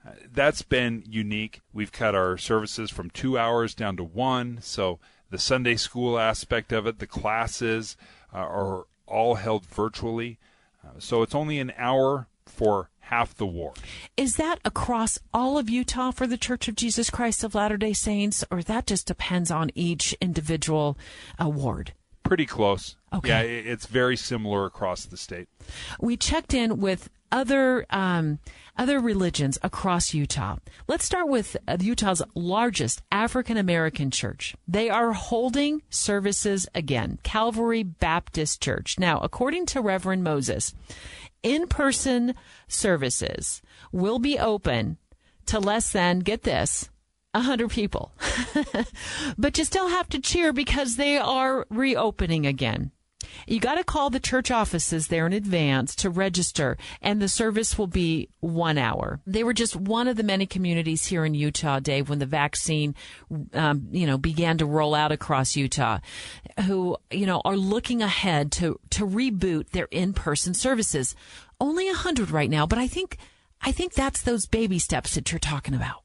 Uh, 0.05 0.11
that's 0.31 0.61
been 0.61 1.03
unique. 1.07 1.61
We've 1.73 1.91
cut 1.91 2.15
our 2.15 2.37
services 2.37 2.91
from 2.91 3.09
two 3.09 3.37
hours 3.37 3.73
down 3.73 3.97
to 3.97 4.03
one. 4.03 4.59
So 4.61 4.99
the 5.29 5.37
Sunday 5.37 5.75
school 5.75 6.19
aspect 6.19 6.71
of 6.71 6.87
it, 6.87 6.99
the 6.99 7.07
classes 7.07 7.97
uh, 8.33 8.37
are 8.37 8.85
all 9.05 9.35
held 9.35 9.65
virtually. 9.65 10.39
Uh, 10.85 10.99
so 10.99 11.21
it's 11.21 11.35
only 11.35 11.59
an 11.59 11.73
hour 11.77 12.27
for 12.59 12.89
half 12.99 13.33
the 13.35 13.45
war. 13.45 13.73
Is 14.17 14.35
that 14.35 14.59
across 14.65 15.17
all 15.33 15.57
of 15.57 15.69
Utah 15.69 16.11
for 16.11 16.27
the 16.27 16.37
Church 16.37 16.67
of 16.67 16.75
Jesus 16.75 17.09
Christ 17.09 17.41
of 17.41 17.55
Latter 17.55 17.77
day 17.77 17.93
Saints, 17.93 18.43
or 18.51 18.61
that 18.63 18.85
just 18.85 19.07
depends 19.07 19.49
on 19.49 19.71
each 19.75 20.13
individual 20.19 20.97
uh, 21.41 21.47
ward? 21.47 21.93
Pretty 22.23 22.45
close. 22.45 22.97
Okay. 23.13 23.29
Yeah, 23.29 23.71
it's 23.71 23.85
very 23.85 24.17
similar 24.17 24.65
across 24.65 25.05
the 25.05 25.15
state. 25.15 25.47
We 26.01 26.17
checked 26.17 26.53
in 26.53 26.79
with 26.81 27.09
other 27.31 27.85
um, 27.89 28.39
other 28.77 28.99
religions 28.99 29.57
across 29.63 30.13
Utah. 30.13 30.57
Let's 30.87 31.05
start 31.05 31.27
with 31.27 31.55
uh, 31.67 31.77
Utah's 31.79 32.21
largest 32.35 33.01
African 33.11 33.57
American 33.57 34.11
church. 34.11 34.55
They 34.67 34.89
are 34.89 35.13
holding 35.13 35.81
services 35.89 36.67
again, 36.75 37.19
Calvary 37.23 37.83
Baptist 37.83 38.61
Church. 38.61 38.99
Now, 38.99 39.19
according 39.19 39.65
to 39.67 39.81
Reverend 39.81 40.23
Moses, 40.23 40.73
in 41.43 41.67
person 41.67 42.35
services 42.67 43.61
will 43.91 44.19
be 44.19 44.37
open 44.37 44.97
to 45.45 45.59
less 45.59 45.91
than, 45.91 46.19
get 46.19 46.43
this, 46.43 46.89
100 47.33 47.69
people. 47.69 48.11
but 49.37 49.57
you 49.57 49.63
still 49.63 49.89
have 49.89 50.09
to 50.09 50.19
cheer 50.19 50.53
because 50.53 50.95
they 50.95 51.17
are 51.17 51.65
reopening 51.69 52.45
again. 52.45 52.91
You 53.47 53.59
got 53.59 53.75
to 53.75 53.83
call 53.83 54.09
the 54.09 54.19
church 54.19 54.51
offices 54.51 55.07
there 55.07 55.25
in 55.25 55.33
advance 55.33 55.95
to 55.97 56.09
register, 56.09 56.77
and 57.01 57.21
the 57.21 57.27
service 57.27 57.77
will 57.77 57.87
be 57.87 58.29
one 58.39 58.77
hour. 58.77 59.19
They 59.25 59.43
were 59.43 59.53
just 59.53 59.75
one 59.75 60.07
of 60.07 60.17
the 60.17 60.23
many 60.23 60.45
communities 60.45 61.05
here 61.05 61.25
in 61.25 61.33
Utah, 61.33 61.79
Dave, 61.79 62.09
when 62.09 62.19
the 62.19 62.25
vaccine, 62.25 62.95
um, 63.53 63.87
you 63.91 64.05
know, 64.05 64.17
began 64.17 64.57
to 64.59 64.65
roll 64.65 64.95
out 64.95 65.11
across 65.11 65.55
Utah, 65.55 65.99
who 66.65 66.97
you 67.11 67.25
know 67.25 67.41
are 67.45 67.57
looking 67.57 68.01
ahead 68.01 68.51
to 68.53 68.79
to 68.91 69.05
reboot 69.05 69.69
their 69.69 69.87
in 69.91 70.13
person 70.13 70.53
services. 70.53 71.15
Only 71.59 71.89
a 71.89 71.93
hundred 71.93 72.31
right 72.31 72.49
now, 72.49 72.65
but 72.65 72.79
I 72.79 72.87
think 72.87 73.17
I 73.61 73.71
think 73.71 73.93
that's 73.93 74.21
those 74.21 74.45
baby 74.45 74.79
steps 74.79 75.15
that 75.15 75.31
you're 75.31 75.39
talking 75.39 75.73
about. 75.73 76.03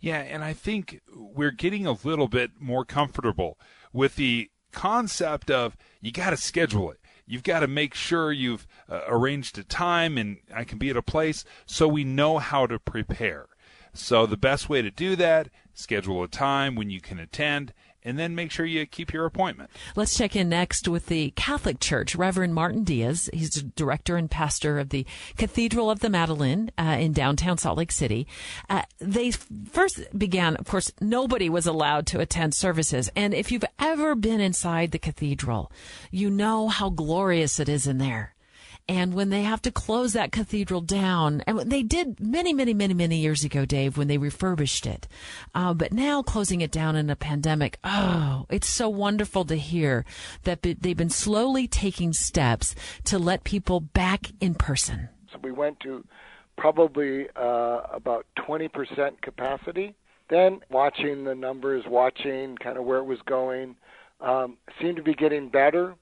Yeah, 0.00 0.18
and 0.18 0.44
I 0.44 0.52
think 0.52 1.00
we're 1.14 1.50
getting 1.52 1.86
a 1.86 1.96
little 2.04 2.28
bit 2.28 2.50
more 2.60 2.84
comfortable 2.84 3.58
with 3.92 4.16
the 4.16 4.50
concept 4.76 5.50
of 5.50 5.74
you 6.02 6.12
got 6.12 6.30
to 6.30 6.36
schedule 6.36 6.90
it. 6.90 7.00
You've 7.26 7.42
got 7.42 7.60
to 7.60 7.66
make 7.66 7.94
sure 7.94 8.30
you've 8.30 8.66
uh, 8.88 9.00
arranged 9.08 9.56
a 9.58 9.64
time 9.64 10.18
and 10.18 10.36
I 10.54 10.64
can 10.64 10.78
be 10.78 10.90
at 10.90 10.96
a 10.96 11.02
place 11.02 11.44
so 11.64 11.88
we 11.88 12.04
know 12.04 12.38
how 12.38 12.66
to 12.66 12.78
prepare. 12.78 13.46
So 13.94 14.26
the 14.26 14.36
best 14.36 14.68
way 14.68 14.82
to 14.82 14.90
do 14.90 15.16
that, 15.16 15.48
schedule 15.72 16.22
a 16.22 16.28
time 16.28 16.74
when 16.76 16.90
you 16.90 17.00
can 17.00 17.18
attend 17.18 17.72
and 18.06 18.18
then 18.18 18.34
make 18.34 18.50
sure 18.50 18.64
you 18.64 18.86
keep 18.86 19.12
your 19.12 19.26
appointment. 19.26 19.68
Let's 19.96 20.16
check 20.16 20.36
in 20.36 20.48
next 20.48 20.86
with 20.86 21.06
the 21.06 21.32
Catholic 21.32 21.80
Church, 21.80 22.14
Reverend 22.14 22.54
Martin 22.54 22.84
Diaz. 22.84 23.28
He's 23.34 23.50
the 23.50 23.62
director 23.62 24.16
and 24.16 24.30
pastor 24.30 24.78
of 24.78 24.90
the 24.90 25.04
Cathedral 25.36 25.90
of 25.90 25.98
the 25.98 26.08
Madeleine 26.08 26.70
uh, 26.78 26.96
in 27.00 27.12
downtown 27.12 27.58
Salt 27.58 27.78
Lake 27.78 27.92
City. 27.92 28.26
Uh, 28.70 28.82
they 28.98 29.32
first 29.32 30.00
began, 30.16 30.54
of 30.56 30.66
course, 30.66 30.92
nobody 31.00 31.50
was 31.50 31.66
allowed 31.66 32.06
to 32.06 32.20
attend 32.20 32.54
services. 32.54 33.10
And 33.16 33.34
if 33.34 33.50
you've 33.50 33.64
ever 33.80 34.14
been 34.14 34.40
inside 34.40 34.92
the 34.92 34.98
cathedral, 34.98 35.72
you 36.12 36.30
know 36.30 36.68
how 36.68 36.90
glorious 36.90 37.58
it 37.58 37.68
is 37.68 37.88
in 37.88 37.98
there. 37.98 38.35
And 38.88 39.14
when 39.14 39.30
they 39.30 39.42
have 39.42 39.60
to 39.62 39.72
close 39.72 40.12
that 40.12 40.30
cathedral 40.30 40.80
down, 40.80 41.42
and 41.46 41.58
they 41.58 41.82
did 41.82 42.20
many, 42.20 42.52
many, 42.52 42.72
many, 42.72 42.94
many 42.94 43.16
years 43.16 43.42
ago, 43.42 43.64
Dave, 43.64 43.98
when 43.98 44.06
they 44.06 44.18
refurbished 44.18 44.86
it. 44.86 45.08
Uh, 45.54 45.74
but 45.74 45.92
now 45.92 46.22
closing 46.22 46.60
it 46.60 46.70
down 46.70 46.94
in 46.94 47.10
a 47.10 47.16
pandemic, 47.16 47.78
oh, 47.82 48.46
it's 48.48 48.68
so 48.68 48.88
wonderful 48.88 49.44
to 49.46 49.56
hear 49.56 50.04
that 50.44 50.62
they've 50.62 50.96
been 50.96 51.10
slowly 51.10 51.66
taking 51.66 52.12
steps 52.12 52.76
to 53.04 53.18
let 53.18 53.42
people 53.42 53.80
back 53.80 54.30
in 54.40 54.54
person. 54.54 55.08
So 55.32 55.40
we 55.42 55.50
went 55.50 55.80
to 55.80 56.04
probably 56.56 57.26
uh, 57.34 57.80
about 57.92 58.24
20% 58.38 59.20
capacity. 59.20 59.94
Then 60.30 60.60
watching 60.70 61.24
the 61.24 61.34
numbers, 61.34 61.84
watching 61.88 62.56
kind 62.56 62.78
of 62.78 62.84
where 62.84 62.98
it 62.98 63.04
was 63.04 63.18
going, 63.26 63.74
um, 64.20 64.58
seemed 64.80 64.96
to 64.96 65.02
be 65.02 65.14
getting 65.14 65.48
better 65.48 65.96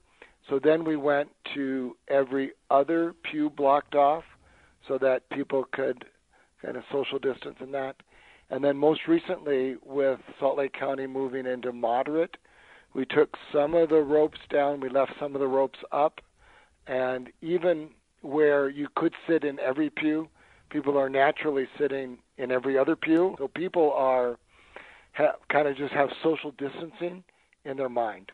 so 0.49 0.59
then 0.63 0.83
we 0.83 0.95
went 0.95 1.29
to 1.55 1.95
every 2.07 2.51
other 2.69 3.13
pew 3.23 3.49
blocked 3.49 3.95
off 3.95 4.23
so 4.87 4.97
that 4.99 5.29
people 5.29 5.65
could 5.71 6.05
kind 6.63 6.77
of 6.77 6.83
social 6.91 7.19
distance 7.19 7.55
and 7.59 7.73
that. 7.73 7.95
And 8.49 8.63
then 8.63 8.77
most 8.77 9.01
recently, 9.07 9.75
with 9.83 10.19
Salt 10.39 10.57
Lake 10.57 10.73
County 10.73 11.07
moving 11.07 11.47
into 11.47 11.71
moderate, 11.71 12.37
we 12.93 13.05
took 13.05 13.35
some 13.51 13.73
of 13.73 13.89
the 13.89 14.01
ropes 14.01 14.39
down, 14.49 14.79
we 14.79 14.89
left 14.89 15.13
some 15.19 15.33
of 15.35 15.41
the 15.41 15.47
ropes 15.47 15.79
up, 15.91 16.21
and 16.87 17.29
even 17.41 17.89
where 18.21 18.69
you 18.69 18.87
could 18.95 19.13
sit 19.27 19.43
in 19.43 19.59
every 19.59 19.89
pew, 19.89 20.29
people 20.69 20.97
are 20.97 21.09
naturally 21.09 21.67
sitting 21.77 22.19
in 22.37 22.51
every 22.51 22.77
other 22.77 22.95
pew. 22.95 23.35
So 23.39 23.47
people 23.47 23.91
are 23.93 24.37
ha- 25.13 25.35
kind 25.51 25.67
of 25.67 25.75
just 25.75 25.93
have 25.93 26.09
social 26.23 26.51
distancing 26.51 27.23
in 27.65 27.77
their 27.77 27.89
mind. 27.89 28.31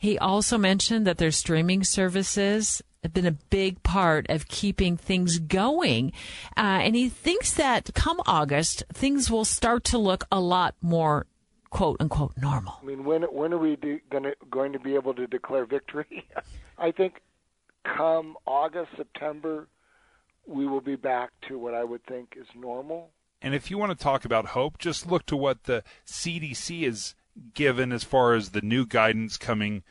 He 0.00 0.18
also 0.18 0.56
mentioned 0.56 1.06
that 1.06 1.18
their 1.18 1.30
streaming 1.30 1.84
services 1.84 2.80
have 3.02 3.12
been 3.12 3.26
a 3.26 3.32
big 3.32 3.82
part 3.82 4.30
of 4.30 4.48
keeping 4.48 4.96
things 4.96 5.38
going. 5.38 6.12
Uh, 6.56 6.80
and 6.80 6.96
he 6.96 7.10
thinks 7.10 7.52
that 7.52 7.90
come 7.92 8.18
August, 8.26 8.82
things 8.90 9.30
will 9.30 9.44
start 9.44 9.84
to 9.84 9.98
look 9.98 10.24
a 10.32 10.40
lot 10.40 10.74
more 10.80 11.26
quote 11.68 11.98
unquote 12.00 12.32
normal. 12.38 12.78
I 12.82 12.86
mean, 12.86 13.04
when 13.04 13.24
when 13.24 13.52
are 13.52 13.58
we 13.58 13.76
do, 13.76 14.00
gonna, 14.10 14.32
going 14.50 14.72
to 14.72 14.78
be 14.78 14.94
able 14.94 15.12
to 15.12 15.26
declare 15.26 15.66
victory? 15.66 16.26
I 16.78 16.92
think 16.92 17.20
come 17.84 18.38
August, 18.46 18.92
September, 18.96 19.68
we 20.46 20.66
will 20.66 20.80
be 20.80 20.96
back 20.96 21.30
to 21.48 21.58
what 21.58 21.74
I 21.74 21.84
would 21.84 22.06
think 22.06 22.38
is 22.40 22.46
normal. 22.56 23.10
And 23.42 23.54
if 23.54 23.70
you 23.70 23.76
want 23.76 23.90
to 23.90 24.02
talk 24.02 24.24
about 24.24 24.46
hope, 24.46 24.78
just 24.78 25.06
look 25.06 25.26
to 25.26 25.36
what 25.36 25.64
the 25.64 25.84
CDC 26.06 26.86
has 26.86 27.14
given 27.54 27.92
as 27.92 28.04
far 28.04 28.34
as 28.34 28.50
the 28.50 28.60
new 28.60 28.86
guidance 28.86 29.36
coming 29.36 29.82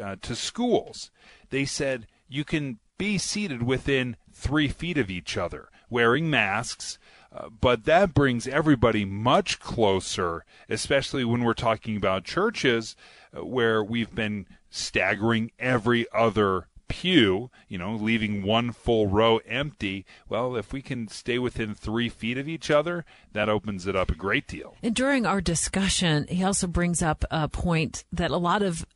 uh, 0.00 0.16
to 0.22 0.34
schools. 0.34 1.10
They 1.50 1.64
said 1.64 2.06
you 2.28 2.44
can 2.44 2.78
be 2.98 3.18
seated 3.18 3.62
within 3.62 4.16
three 4.32 4.68
feet 4.68 4.98
of 4.98 5.10
each 5.10 5.36
other, 5.36 5.68
wearing 5.90 6.30
masks. 6.30 6.98
Uh, 7.32 7.48
but 7.48 7.84
that 7.84 8.14
brings 8.14 8.46
everybody 8.48 9.04
much 9.04 9.60
closer, 9.60 10.44
especially 10.68 11.24
when 11.24 11.44
we're 11.44 11.54
talking 11.54 11.96
about 11.96 12.24
churches 12.24 12.96
uh, 13.36 13.44
where 13.44 13.84
we've 13.84 14.14
been 14.14 14.46
staggering 14.70 15.50
every 15.58 16.06
other 16.12 16.68
pew, 16.88 17.50
you 17.68 17.78
know, 17.78 17.94
leaving 17.94 18.42
one 18.42 18.72
full 18.72 19.06
row 19.06 19.38
empty. 19.46 20.04
Well, 20.28 20.56
if 20.56 20.72
we 20.72 20.82
can 20.82 21.08
stay 21.08 21.38
within 21.38 21.74
three 21.74 22.08
feet 22.08 22.38
of 22.38 22.48
each 22.48 22.70
other, 22.70 23.04
that 23.32 23.48
opens 23.48 23.86
it 23.86 23.96
up 23.96 24.10
a 24.10 24.14
great 24.14 24.46
deal. 24.46 24.76
And 24.82 24.94
during 24.94 25.26
our 25.26 25.40
discussion, 25.40 26.26
he 26.28 26.44
also 26.44 26.66
brings 26.66 27.02
up 27.02 27.24
a 27.30 27.48
point 27.48 28.04
that 28.12 28.30
a 28.30 28.36
lot 28.36 28.62
of, 28.62 28.86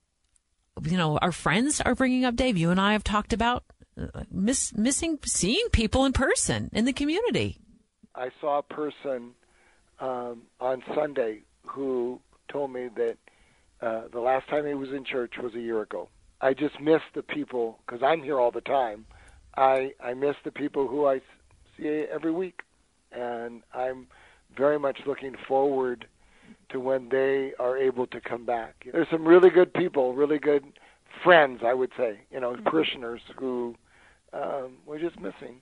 you 0.83 0.97
know, 0.97 1.19
our 1.19 1.33
friends 1.33 1.81
are 1.81 1.95
bringing 1.95 2.25
up. 2.25 2.37
Dave, 2.37 2.57
you 2.57 2.71
and 2.71 2.81
I 2.81 2.93
have 2.93 3.05
talked 3.05 3.33
about 3.33 3.65
uh, 4.01 4.25
miss, 4.31 4.75
missing 4.75 5.19
seeing 5.25 5.69
people 5.73 6.05
in 6.05 6.13
person 6.13 6.71
in 6.73 6.85
the 6.85 6.93
community. 6.93 7.59
I 8.15 8.31
saw 8.41 8.59
a 8.59 8.63
person 8.63 9.33
um, 10.01 10.43
on 10.61 10.83
Sunday 10.95 11.43
who 11.67 12.21
told 12.51 12.73
me 12.73 12.89
that 12.97 13.17
uh, 13.81 14.03
the 14.13 14.21
last 14.21 14.49
time 14.49 14.67
he 14.67 14.75
was 14.75 14.91
in 14.91 15.05
church 15.05 15.35
was 15.43 15.55
a 15.55 15.61
year 15.61 15.83
ago. 15.83 16.09
I 16.41 16.55
just 16.55 16.81
miss 16.81 17.03
the 17.15 17.23
people 17.23 17.79
because 17.85 18.03
I'm 18.03 18.23
here 18.23 18.39
all 18.39 18.51
the 18.51 18.61
time. 18.61 19.07
I 19.57 19.93
I 20.03 20.15
miss 20.15 20.37
the 20.45 20.53
people 20.53 20.89
who 20.89 21.07
I 21.07 21.21
see 21.77 21.89
every 22.11 22.33
week, 22.33 22.61
and 23.13 23.63
I'm 23.75 24.07
very 24.57 24.79
much 24.79 25.01
looking 25.07 25.37
forward 25.47 26.07
to 26.71 26.81
when 26.81 27.09
they 27.09 27.53
are 27.59 27.77
able 27.77 28.07
to 28.09 28.21
come 28.21 28.45
back. 28.45 28.87
There's 28.91 29.09
some 29.11 29.27
really 29.27 29.51
good 29.51 29.73
people, 29.73 30.15
really 30.15 30.39
good 30.39 30.65
friends, 31.23 31.61
I 31.65 31.75
would 31.75 31.91
say, 31.97 32.21
you 32.31 32.41
know, 32.41 32.57
parishioners 32.65 33.21
who 33.37 33.77
um, 34.33 34.79
we're 34.87 35.01
just 35.01 35.19
missing. 35.21 35.61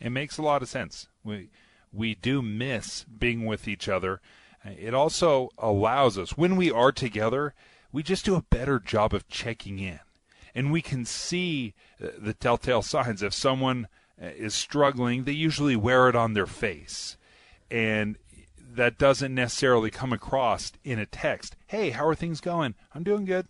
It 0.00 0.10
makes 0.10 0.38
a 0.38 0.42
lot 0.42 0.62
of 0.62 0.68
sense. 0.68 1.08
We 1.24 1.50
we 1.92 2.14
do 2.14 2.42
miss 2.42 3.04
being 3.04 3.46
with 3.46 3.66
each 3.66 3.88
other. 3.88 4.20
It 4.64 4.94
also 4.94 5.50
allows 5.58 6.16
us 6.18 6.36
when 6.36 6.56
we 6.56 6.70
are 6.70 6.92
together, 6.92 7.54
we 7.94 8.02
just 8.02 8.24
do 8.24 8.34
a 8.34 8.42
better 8.42 8.80
job 8.80 9.14
of 9.14 9.28
checking 9.28 9.78
in. 9.78 10.00
And 10.52 10.72
we 10.72 10.82
can 10.82 11.04
see 11.04 11.74
uh, 12.02 12.08
the 12.18 12.34
telltale 12.34 12.82
signs 12.82 13.22
if 13.22 13.32
someone 13.32 13.86
uh, 14.20 14.26
is 14.26 14.52
struggling, 14.52 15.22
they 15.22 15.32
usually 15.32 15.76
wear 15.76 16.08
it 16.08 16.16
on 16.16 16.34
their 16.34 16.46
face. 16.46 17.16
And 17.70 18.16
that 18.58 18.98
doesn't 18.98 19.32
necessarily 19.32 19.92
come 19.92 20.12
across 20.12 20.72
in 20.82 20.98
a 20.98 21.06
text. 21.06 21.54
Hey, 21.68 21.90
how 21.90 22.04
are 22.06 22.16
things 22.16 22.40
going? 22.40 22.74
I'm 22.92 23.04
doing 23.04 23.26
good 23.26 23.46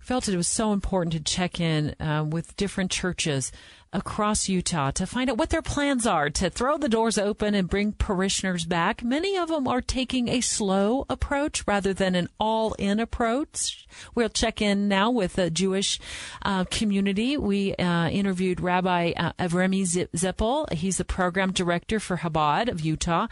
felt 0.00 0.28
it 0.28 0.36
was 0.36 0.48
so 0.48 0.72
important 0.72 1.12
to 1.12 1.20
check 1.20 1.60
in 1.60 1.94
uh, 2.00 2.24
with 2.28 2.56
different 2.56 2.90
churches 2.90 3.52
across 3.92 4.48
Utah 4.48 4.90
to 4.90 5.06
find 5.06 5.30
out 5.30 5.38
what 5.38 5.50
their 5.50 5.62
plans 5.62 6.06
are 6.06 6.28
to 6.28 6.50
throw 6.50 6.76
the 6.76 6.88
doors 6.88 7.16
open 7.16 7.54
and 7.54 7.70
bring 7.70 7.92
parishioners 7.92 8.66
back. 8.66 9.02
Many 9.02 9.36
of 9.36 9.48
them 9.48 9.66
are 9.66 9.80
taking 9.80 10.28
a 10.28 10.40
slow 10.40 11.06
approach 11.08 11.66
rather 11.66 11.94
than 11.94 12.14
an 12.14 12.28
all 12.38 12.74
in 12.74 13.00
approach. 13.00 13.86
We'll 14.14 14.28
check 14.28 14.60
in 14.60 14.88
now 14.88 15.10
with 15.10 15.34
the 15.34 15.50
Jewish 15.50 15.98
uh, 16.42 16.64
community. 16.64 17.36
We 17.36 17.74
uh, 17.76 18.08
interviewed 18.10 18.60
Rabbi 18.60 19.12
uh, 19.16 19.32
Avremi 19.38 19.82
Zippel. 19.82 20.70
He's 20.72 20.98
the 20.98 21.04
program 21.04 21.52
director 21.52 21.98
for 21.98 22.18
Chabad 22.18 22.68
of 22.68 22.80
Utah. 22.80 23.28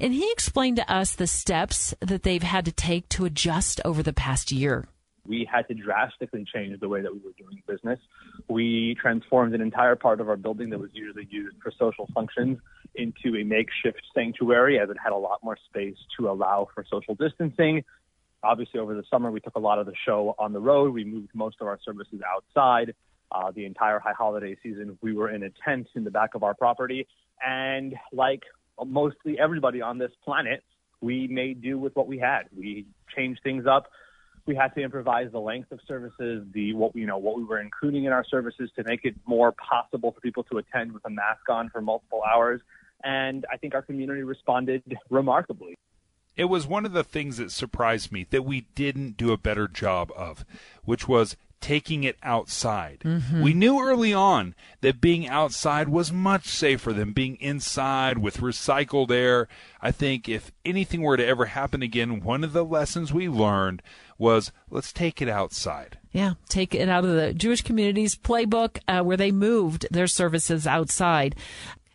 And 0.00 0.12
he 0.12 0.30
explained 0.32 0.76
to 0.76 0.92
us 0.92 1.14
the 1.14 1.28
steps 1.28 1.94
that 2.00 2.24
they've 2.24 2.42
had 2.42 2.64
to 2.64 2.72
take 2.72 3.08
to 3.10 3.24
adjust 3.24 3.80
over 3.84 4.02
the 4.02 4.12
past 4.12 4.50
year 4.50 4.88
we 5.26 5.48
had 5.50 5.66
to 5.68 5.74
drastically 5.74 6.44
change 6.52 6.78
the 6.80 6.88
way 6.88 7.00
that 7.00 7.12
we 7.12 7.18
were 7.20 7.32
doing 7.38 7.62
business. 7.66 7.98
We 8.48 8.96
transformed 9.00 9.54
an 9.54 9.60
entire 9.60 9.96
part 9.96 10.20
of 10.20 10.28
our 10.28 10.36
building 10.36 10.70
that 10.70 10.78
was 10.78 10.90
usually 10.92 11.26
used 11.30 11.56
for 11.62 11.72
social 11.78 12.08
functions 12.14 12.58
into 12.94 13.36
a 13.38 13.44
makeshift 13.44 14.02
sanctuary 14.14 14.78
as 14.78 14.90
it 14.90 14.96
had 15.02 15.12
a 15.12 15.16
lot 15.16 15.40
more 15.42 15.56
space 15.68 15.96
to 16.18 16.28
allow 16.28 16.68
for 16.74 16.84
social 16.90 17.14
distancing. 17.14 17.84
Obviously, 18.42 18.78
over 18.78 18.94
the 18.94 19.04
summer, 19.10 19.30
we 19.30 19.40
took 19.40 19.56
a 19.56 19.60
lot 19.60 19.78
of 19.78 19.86
the 19.86 19.94
show 20.04 20.34
on 20.38 20.52
the 20.52 20.60
road. 20.60 20.92
We 20.92 21.04
moved 21.04 21.30
most 21.34 21.56
of 21.60 21.66
our 21.66 21.78
services 21.82 22.20
outside. 22.34 22.94
Uh, 23.32 23.50
the 23.50 23.64
entire 23.64 23.98
high 23.98 24.12
holiday 24.12 24.56
season, 24.62 24.98
we 25.00 25.14
were 25.14 25.30
in 25.30 25.42
a 25.42 25.50
tent 25.64 25.88
in 25.96 26.04
the 26.04 26.10
back 26.10 26.34
of 26.34 26.42
our 26.42 26.54
property. 26.54 27.08
And 27.44 27.94
like 28.12 28.42
mostly 28.84 29.38
everybody 29.40 29.80
on 29.80 29.98
this 29.98 30.12
planet, 30.24 30.62
we 31.00 31.26
made 31.26 31.62
do 31.62 31.78
with 31.78 31.96
what 31.96 32.06
we 32.06 32.18
had. 32.18 32.42
We 32.56 32.86
changed 33.16 33.40
things 33.42 33.64
up 33.66 33.86
we 34.46 34.54
had 34.54 34.74
to 34.74 34.82
improvise 34.82 35.30
the 35.32 35.40
length 35.40 35.72
of 35.72 35.80
services, 35.86 36.44
the 36.52 36.72
what 36.74 36.94
you 36.94 37.06
know 37.06 37.18
what 37.18 37.36
we 37.36 37.44
were 37.44 37.60
including 37.60 38.04
in 38.04 38.12
our 38.12 38.24
services 38.24 38.70
to 38.76 38.84
make 38.84 39.04
it 39.04 39.14
more 39.26 39.52
possible 39.52 40.12
for 40.12 40.20
people 40.20 40.44
to 40.44 40.58
attend 40.58 40.92
with 40.92 41.04
a 41.06 41.10
mask 41.10 41.48
on 41.48 41.70
for 41.70 41.80
multiple 41.80 42.22
hours. 42.22 42.60
And 43.02 43.46
I 43.52 43.56
think 43.56 43.74
our 43.74 43.82
community 43.82 44.22
responded 44.22 44.82
remarkably. 45.10 45.76
It 46.36 46.46
was 46.46 46.66
one 46.66 46.84
of 46.84 46.92
the 46.92 47.04
things 47.04 47.36
that 47.36 47.52
surprised 47.52 48.10
me 48.10 48.26
that 48.30 48.44
we 48.44 48.62
didn't 48.74 49.16
do 49.16 49.30
a 49.32 49.36
better 49.36 49.68
job 49.68 50.10
of, 50.16 50.44
which 50.84 51.06
was 51.06 51.36
taking 51.60 52.04
it 52.04 52.18
outside. 52.22 53.00
Mm-hmm. 53.04 53.40
We 53.40 53.54
knew 53.54 53.80
early 53.80 54.12
on 54.12 54.54
that 54.82 55.00
being 55.00 55.26
outside 55.26 55.88
was 55.88 56.12
much 56.12 56.46
safer 56.46 56.92
than 56.92 57.12
being 57.12 57.36
inside 57.36 58.18
with 58.18 58.38
recycled 58.38 59.10
air. 59.10 59.48
I 59.80 59.90
think 59.90 60.28
if 60.28 60.52
anything 60.64 61.00
were 61.00 61.16
to 61.16 61.26
ever 61.26 61.46
happen 61.46 61.82
again, 61.82 62.20
one 62.20 62.44
of 62.44 62.52
the 62.52 62.66
lessons 62.66 63.14
we 63.14 63.30
learned 63.30 63.80
was 64.18 64.52
let's 64.70 64.92
take 64.92 65.20
it 65.20 65.28
outside. 65.28 65.98
Yeah, 66.12 66.34
take 66.48 66.74
it 66.74 66.88
out 66.88 67.04
of 67.04 67.14
the 67.14 67.34
Jewish 67.34 67.62
community's 67.62 68.14
playbook 68.16 68.78
uh, 68.86 69.02
where 69.02 69.16
they 69.16 69.32
moved 69.32 69.86
their 69.90 70.06
services 70.06 70.66
outside. 70.66 71.34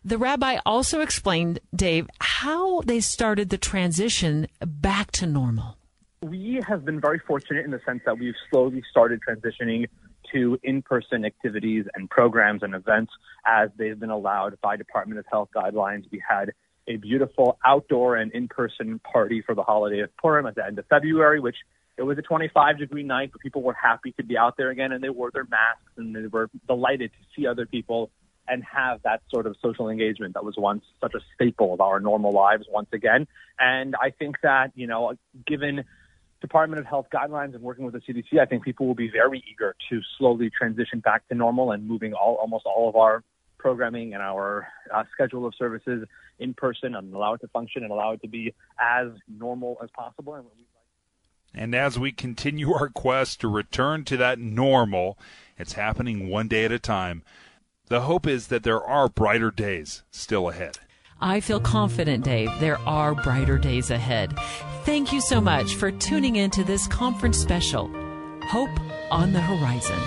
The 0.04 0.18
rabbi 0.18 0.60
also 0.66 1.02
explained, 1.02 1.60
Dave, 1.76 2.08
how 2.20 2.82
they 2.82 3.00
started 3.00 3.50
the 3.50 3.58
transition 3.58 4.48
back 4.62 5.12
to 5.14 5.26
normal. 5.26 5.78
We 6.22 6.62
have 6.68 6.86
been 6.86 7.00
very 7.00 7.20
fortunate 7.20 7.66
in 7.66 7.72
the 7.72 7.82
sense 7.86 8.02
that 8.06 8.18
we've 8.18 8.36
slowly 8.50 8.84
started 8.90 9.22
transitioning 9.28 9.88
to 10.34 10.60
in-person 10.64 11.26
activities 11.26 11.86
and 11.96 12.10
programs 12.10 12.64
and 12.64 12.76
events 12.76 13.12
as 13.46 13.70
they've 13.78 14.00
been 14.00 14.10
allowed 14.10 14.60
by 14.62 14.78
Department 14.78 15.20
of 15.20 15.26
Health 15.32 15.50
guidelines. 15.56 16.04
We 16.12 16.22
had 16.28 16.54
a 16.88 16.98
beautiful 16.98 17.58
outdoor 17.66 18.16
and 18.16 18.32
in-person 18.32 19.00
party 19.00 19.42
for 19.42 19.56
the 19.56 19.64
holiday 19.64 20.00
of 20.00 20.16
Purim 20.18 20.46
at 20.46 20.56
the 20.56 20.66
end 20.66 20.80
of 20.80 20.86
February, 20.88 21.40
which 21.40 21.58
it 22.00 22.04
was 22.04 22.18
a 22.18 22.22
25 22.22 22.78
degree 22.78 23.04
night, 23.04 23.32
but 23.34 23.42
people 23.42 23.62
were 23.62 23.74
happy 23.74 24.14
to 24.14 24.24
be 24.24 24.38
out 24.38 24.56
there 24.56 24.70
again 24.70 24.94
and 24.94 25.04
they 25.04 25.10
wore 25.10 25.32
their 25.32 25.44
masks 25.44 25.92
and 25.98 26.16
they 26.16 26.28
were 26.28 26.50
delighted 26.66 27.12
to 27.12 27.20
see 27.36 27.46
other 27.46 27.66
people 27.66 28.10
and 28.48 28.64
have 28.64 29.02
that 29.04 29.22
sort 29.30 29.46
of 29.46 29.58
social 29.62 29.90
engagement 29.90 30.34
that 30.34 30.46
was 30.46 30.56
once 30.58 30.86
such 31.02 31.14
a 31.14 31.20
staple 31.36 31.74
of 31.74 31.82
our 31.82 32.00
normal 32.00 32.32
lives 32.32 32.66
once 32.72 32.88
again. 32.94 33.28
And 33.60 33.96
I 34.02 34.12
think 34.12 34.38
that, 34.44 34.72
you 34.76 34.88
know, 34.88 35.14
given 35.46 35.84
Department 36.40 36.80
of 36.80 36.86
Health 36.86 37.08
guidelines 37.14 37.54
and 37.54 37.62
working 37.62 37.84
with 37.84 37.94
the 37.94 38.00
CDC, 38.00 38.40
I 38.40 38.46
think 38.46 38.64
people 38.64 38.88
will 38.88 38.96
be 38.96 39.12
very 39.12 39.44
eager 39.52 39.76
to 39.90 40.00
slowly 40.18 40.50
transition 40.50 41.02
back 41.02 41.28
to 41.28 41.36
normal 41.36 41.74
and 41.74 41.86
moving 41.86 42.14
all, 42.14 42.36
almost 42.36 42.66
all 42.66 42.88
of 42.88 42.96
our 42.96 43.26
programming 43.58 44.14
and 44.14 44.24
our 44.24 44.70
uh, 44.96 45.04
schedule 45.14 45.46
of 45.46 45.54
services 45.54 46.08
in 46.40 46.54
person 46.54 46.96
and 46.96 47.14
allow 47.14 47.34
it 47.34 47.42
to 47.42 47.50
function 47.50 47.84
and 47.84 47.92
allow 47.92 48.14
it 48.14 48.22
to 48.22 48.30
be 48.30 48.54
as 48.80 49.10
normal 49.28 49.78
as 49.84 49.90
possible. 49.94 50.34
And 51.54 51.70
and 51.70 51.76
as 51.76 52.00
we 52.00 52.12
continue 52.12 52.74
our 52.74 52.90
quest 52.90 53.42
to 53.42 53.48
return 53.48 54.04
to 54.06 54.18
that 54.18 54.40
normal, 54.40 55.20
it's 55.58 55.74
happening 55.74 56.28
one 56.28 56.48
day 56.48 56.66
at 56.66 56.72
a 56.72 56.80
time. 56.80 57.22
The 57.90 58.02
hope 58.02 58.26
is 58.26 58.48
that 58.48 58.64
there 58.64 58.84
are 58.84 59.08
brighter 59.08 59.52
days 59.52 60.04
still 60.10 60.50
ahead. 60.50 60.80
I 61.22 61.42
feel 61.42 61.60
confident, 61.60 62.24
Dave. 62.24 62.50
There 62.60 62.80
are 62.88 63.14
brighter 63.14 63.58
days 63.58 63.92
ahead. 63.92 64.34
Thank 64.84 65.12
you 65.12 65.22
so 65.22 65.42
much 65.42 65.76
for 65.76 65.92
tuning 65.92 66.38
in 66.38 66.50
to 66.52 66.64
this 66.64 66.88
conference 66.88 67.38
special, 67.38 67.88
Hope 68.46 68.80
on 69.12 69.34
the 69.34 69.42
Horizon. 69.42 70.00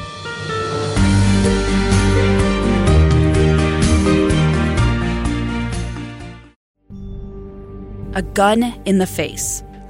a 8.15 8.23
gun 8.23 8.63
in 8.85 8.99
the 8.99 9.07
face. 9.07 9.63